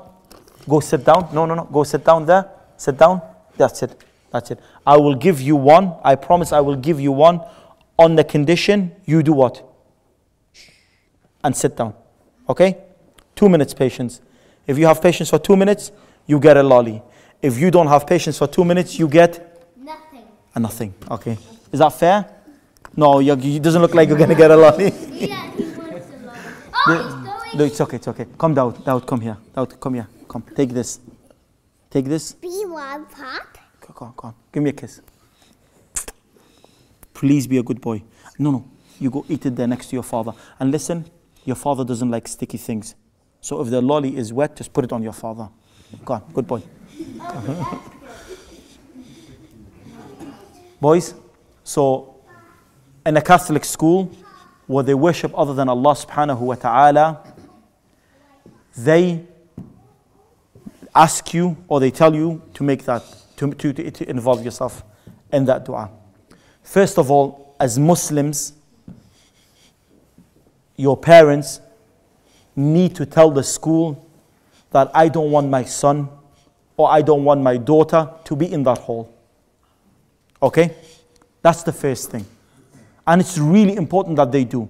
[0.69, 1.29] Go sit down.
[1.33, 1.63] No, no, no.
[1.65, 2.49] Go sit down there.
[2.77, 3.21] Sit down.
[3.57, 4.03] That's it.
[4.31, 4.59] That's it.
[4.85, 5.93] I will give you one.
[6.03, 7.41] I promise I will give you one
[7.97, 9.63] on the condition you do what?
[11.43, 11.93] And sit down.
[12.49, 12.77] Okay?
[13.35, 14.21] Two minutes patience.
[14.67, 15.91] If you have patience for two minutes,
[16.25, 17.01] you get a lolly.
[17.41, 20.23] If you don't have patience for two minutes, you get Nothing.
[20.55, 20.93] a nothing.
[21.11, 21.37] Okay?
[21.71, 22.25] Is that fair?
[22.97, 24.91] No, you, it doesn't look like you're going to get a lolly.
[25.11, 26.37] Yeah, he wants a lot.
[26.87, 27.51] Oh.
[27.55, 28.25] No, it's okay, it's okay.
[28.37, 29.37] Come down, down, come here.
[29.55, 30.07] Down, come here.
[30.27, 30.99] Come, take this.
[31.89, 32.33] Take this.
[32.33, 33.57] Be one pop.
[33.81, 34.35] Go on, come on.
[34.51, 35.01] Give me a kiss.
[37.13, 38.03] Please be a good boy.
[38.37, 38.65] No, no.
[38.99, 40.33] You go eat it there next to your father.
[40.59, 41.09] And listen,
[41.45, 42.95] your father doesn't like sticky things.
[43.41, 45.49] So if the lolly is wet, just put it on your father.
[46.03, 46.61] Go on, good boy.
[47.21, 47.91] Oh,
[50.81, 51.13] Boys,
[51.63, 52.14] so
[53.05, 54.11] in a Catholic school
[54.67, 57.33] where they worship other than Allah subhanahu wa ta'ala,
[58.77, 59.23] they
[60.93, 63.03] ask you or they tell you to make that,
[63.37, 64.83] to, to, to, involve yourself
[65.31, 65.89] in that dua.
[66.63, 68.53] First of all, as Muslims,
[70.77, 71.61] your parents
[72.55, 74.07] need to tell the school
[74.71, 76.09] that I don't want my son
[76.75, 79.13] or I don't want my daughter to be in that hall.
[80.41, 80.75] Okay?
[81.41, 82.25] That's the first thing.
[83.07, 84.69] And it's really important that they do.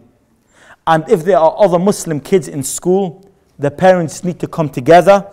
[0.87, 5.25] And if there are other Muslim kids in school, the parents need to come together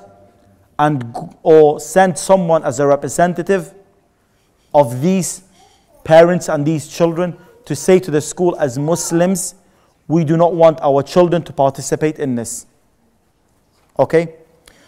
[0.78, 3.74] and or send someone as a representative
[4.74, 5.42] of these
[6.04, 7.36] parents and these children
[7.66, 9.54] to say to the school as Muslims,
[10.08, 12.66] we do not want our children to participate in this.
[13.98, 14.34] Okay?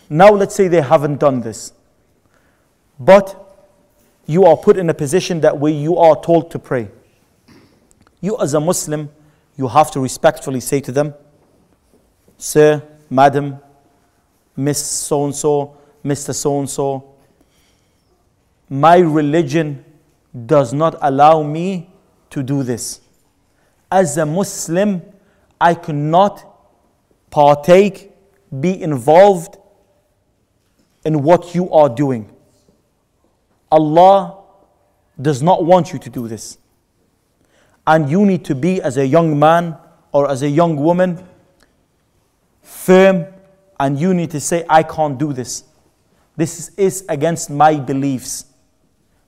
[0.09, 1.73] Now let's say they haven't done this.
[2.99, 3.41] But
[4.27, 6.89] you are put in a position that where you are told to pray.
[8.25, 9.11] You as a Muslim,
[9.55, 11.13] you have to respectfully say to them,
[12.39, 13.59] Sir, Madam,
[14.57, 16.35] Miss so and so, Mr.
[16.35, 17.17] so and so,
[18.71, 19.85] my religion
[20.47, 21.91] does not allow me
[22.31, 23.03] to do this.
[23.93, 25.03] As a Muslim,
[25.61, 26.47] I cannot
[27.31, 28.11] partake,
[28.59, 29.59] be involved
[31.05, 32.35] in what you are doing.
[33.71, 34.45] Allah
[35.21, 36.57] does not want you to do this.
[37.87, 39.77] And you need to be, as a young man
[40.13, 41.23] or as a young woman,
[42.63, 43.27] firm
[43.79, 45.65] and you need to say, I can't do this.
[46.37, 48.47] This is against my beliefs.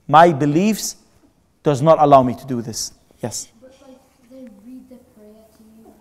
[0.08, 0.96] My beliefs
[1.62, 2.92] does not allow me to do this.
[3.22, 3.48] Yes.
[3.60, 3.98] But like
[4.30, 5.94] they read the prayer to you.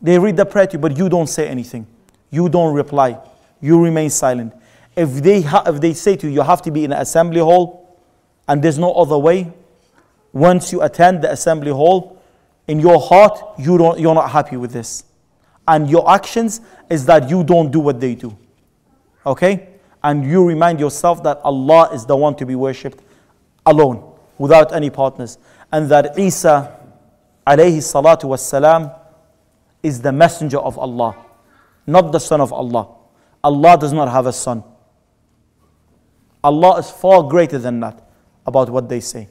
[0.00, 1.86] They read the prayer to you, but you don't say anything.
[2.30, 3.18] You don't reply.
[3.60, 4.54] You remain silent.
[4.96, 7.40] If they, ha- if they say to you, you have to be in an assembly
[7.40, 7.98] hall
[8.48, 9.52] and there's no other way,
[10.32, 12.20] once you attend the assembly hall,
[12.68, 15.04] in your heart, you don't, you're not happy with this.
[15.66, 18.36] And your actions is that you don't do what they do.
[19.26, 19.68] Okay?
[20.02, 23.02] And you remind yourself that Allah is the one to be worshipped
[23.66, 25.38] alone, without any partners.
[25.72, 26.76] And that Isa,
[27.46, 28.96] alayhi salatu
[29.82, 31.16] is the messenger of Allah,
[31.86, 32.88] not the son of Allah.
[33.42, 34.62] Allah does not have a son.
[36.44, 38.02] Allah is far greater than that
[38.46, 39.28] about what they say.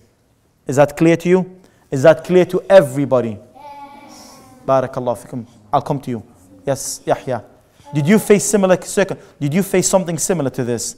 [0.70, 1.60] Is that clear to you?
[1.90, 3.40] Is that clear to everybody?
[3.56, 4.38] Yes.
[4.68, 5.44] Barakallah fikum.
[5.74, 6.24] I'll come to you.
[6.64, 7.44] Yes, Yahya.
[7.92, 9.18] Did you face similar circle?
[9.40, 10.96] Did you face something similar to this?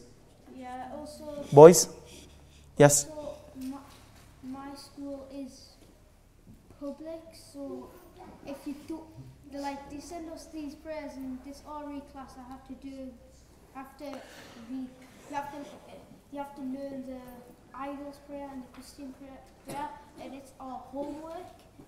[0.54, 1.88] Yeah, also, Boys?
[2.78, 3.06] Yes?
[3.06, 3.78] so my,
[4.44, 5.70] my school is
[6.78, 7.88] public, so
[8.46, 9.00] if you do,
[9.54, 12.34] like they send us these prayers in this RE class.
[12.38, 13.10] I have to do
[13.74, 14.20] after
[14.70, 14.88] we you
[15.32, 15.60] have to
[16.34, 17.22] you have to learn the
[17.76, 19.88] idols prayer and the Christian prayer,
[20.22, 21.36] and it's our homework.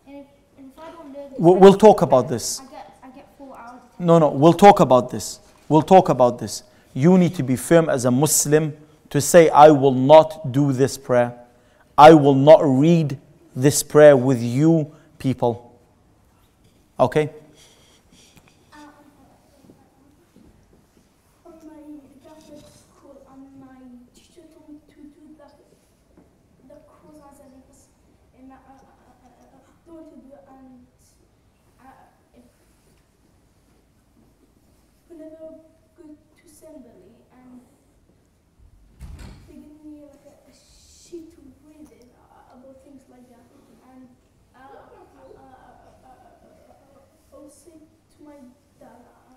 [0.07, 0.25] And if,
[0.57, 2.59] and if I don't learn, We'll, we'll talk about this.
[2.59, 3.81] I get I get four hours.
[3.99, 5.39] No, no, we'll talk about this.
[5.69, 6.63] We'll talk about this.
[6.93, 8.75] You need to be firm as a Muslim
[9.09, 11.34] to say, I will not do this prayer.
[11.97, 13.19] I will not read
[13.55, 15.79] this prayer with you people.
[16.99, 17.29] Okay?
[21.45, 21.81] On my
[22.23, 23.77] Catholic school, and my
[24.15, 25.47] teacher told me to do the
[26.67, 27.88] the croissants and it was,
[28.39, 28.77] and I, I, I,
[29.23, 30.86] I, I don't want to do it, and
[31.81, 31.89] I,
[32.36, 32.45] if,
[35.09, 35.57] whenever I
[35.97, 37.59] go to assembly and
[39.47, 43.45] they give me like a, a sheet to read in uh, about things like that,
[43.91, 44.07] and
[44.55, 47.71] uh, uh, uh, uh, uh, I'll say
[48.17, 48.38] to my
[48.79, 49.03] dad.
[49.03, 49.36] Uh,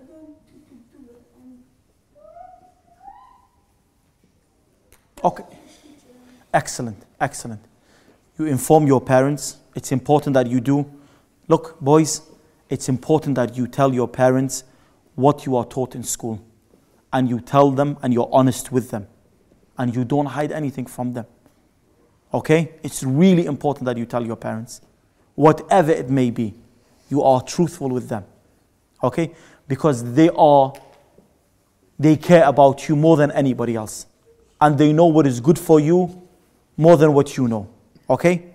[0.00, 1.22] I don't want to, to do it.
[1.40, 1.62] And
[5.22, 5.44] Okay.
[6.54, 7.60] Excellent, excellent.
[8.38, 9.56] You inform your parents.
[9.74, 10.88] It's important that you do.
[11.48, 12.22] Look, boys,
[12.70, 14.62] it's important that you tell your parents
[15.16, 16.40] what you are taught in school.
[17.12, 19.08] And you tell them and you're honest with them.
[19.76, 21.26] And you don't hide anything from them.
[22.32, 22.74] Okay?
[22.84, 24.80] It's really important that you tell your parents.
[25.34, 26.54] Whatever it may be,
[27.08, 28.24] you are truthful with them.
[29.02, 29.34] Okay?
[29.66, 30.72] Because they are,
[31.98, 34.06] they care about you more than anybody else.
[34.60, 36.23] And they know what is good for you
[36.76, 37.68] more than what you know.
[38.08, 38.50] Okay?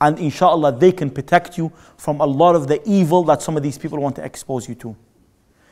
[0.00, 3.62] And inshallah, they can protect you from a lot of the evil that some of
[3.62, 4.96] these people want to expose you to.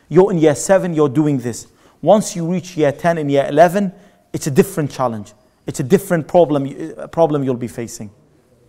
[0.09, 1.66] You're in year 7, you're doing this.
[2.03, 3.93] Once you reach year 10 and year 11,
[4.32, 5.32] it's a different challenge.
[5.66, 8.11] It's a different problem, uh, problem you'll be facing.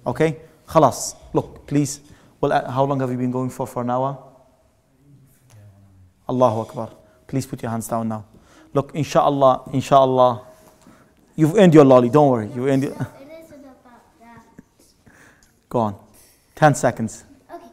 [0.06, 0.38] Okay?
[0.68, 1.16] Khalas.
[1.34, 2.02] Look, please.
[2.40, 3.68] Well, uh, how long have you been going for?
[3.68, 4.18] For an hour?
[6.28, 6.90] Allahu Akbar.
[7.28, 8.26] Please put your hands down now.
[8.74, 10.48] Look, inshallah, inshallah,
[11.36, 12.10] you've earned your lolly.
[12.10, 12.50] Don't worry.
[12.54, 12.98] You earned your, It
[13.46, 14.46] isn't about that.
[15.70, 15.96] Go on.
[16.56, 17.24] 10 seconds.
[17.54, 17.66] Okay.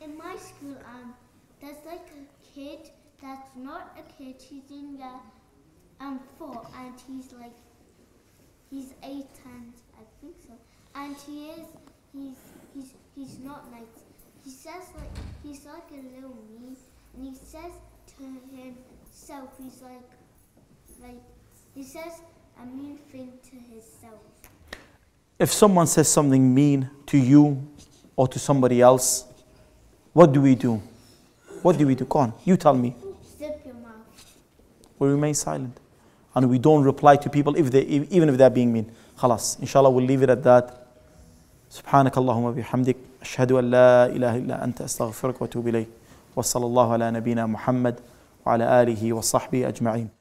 [0.00, 1.14] In my school, um,
[1.60, 2.90] there's like a kid
[3.22, 4.36] that's not a kid.
[4.40, 7.54] He's in the um four, and he's like,
[8.70, 10.54] he's eight, and I think so.
[10.94, 11.66] And he is,
[12.12, 12.36] he's
[12.74, 14.04] he's he's not nice.
[14.44, 15.10] He says like
[15.42, 16.76] he's like a little me,
[17.16, 17.72] and he says
[18.18, 18.24] to
[18.56, 20.10] himself, he's like,
[21.02, 21.22] like
[21.77, 22.21] he says
[22.61, 24.19] a mean thing to himself.
[25.39, 27.65] If someone says something mean to you
[28.15, 29.25] or to somebody else,
[30.13, 30.81] what do we do?
[31.61, 32.05] What do we do?
[32.05, 32.95] Go on, you tell me.
[33.39, 34.37] Zip your mouth.
[34.99, 35.79] We remain silent.
[36.35, 38.91] And we don't reply to people if they, even if they're being mean.
[39.17, 39.59] خلاص.
[39.59, 40.79] Inshallah, we'll leave it at that.
[41.69, 45.87] سبحانك اللهم وبحمدك أشهد أن لا إله إلا أنت أستغفرك وأتوب إليك
[46.35, 47.99] وصلى الله على نبينا محمد
[48.45, 50.16] وعلى آله وصحبه أجمعين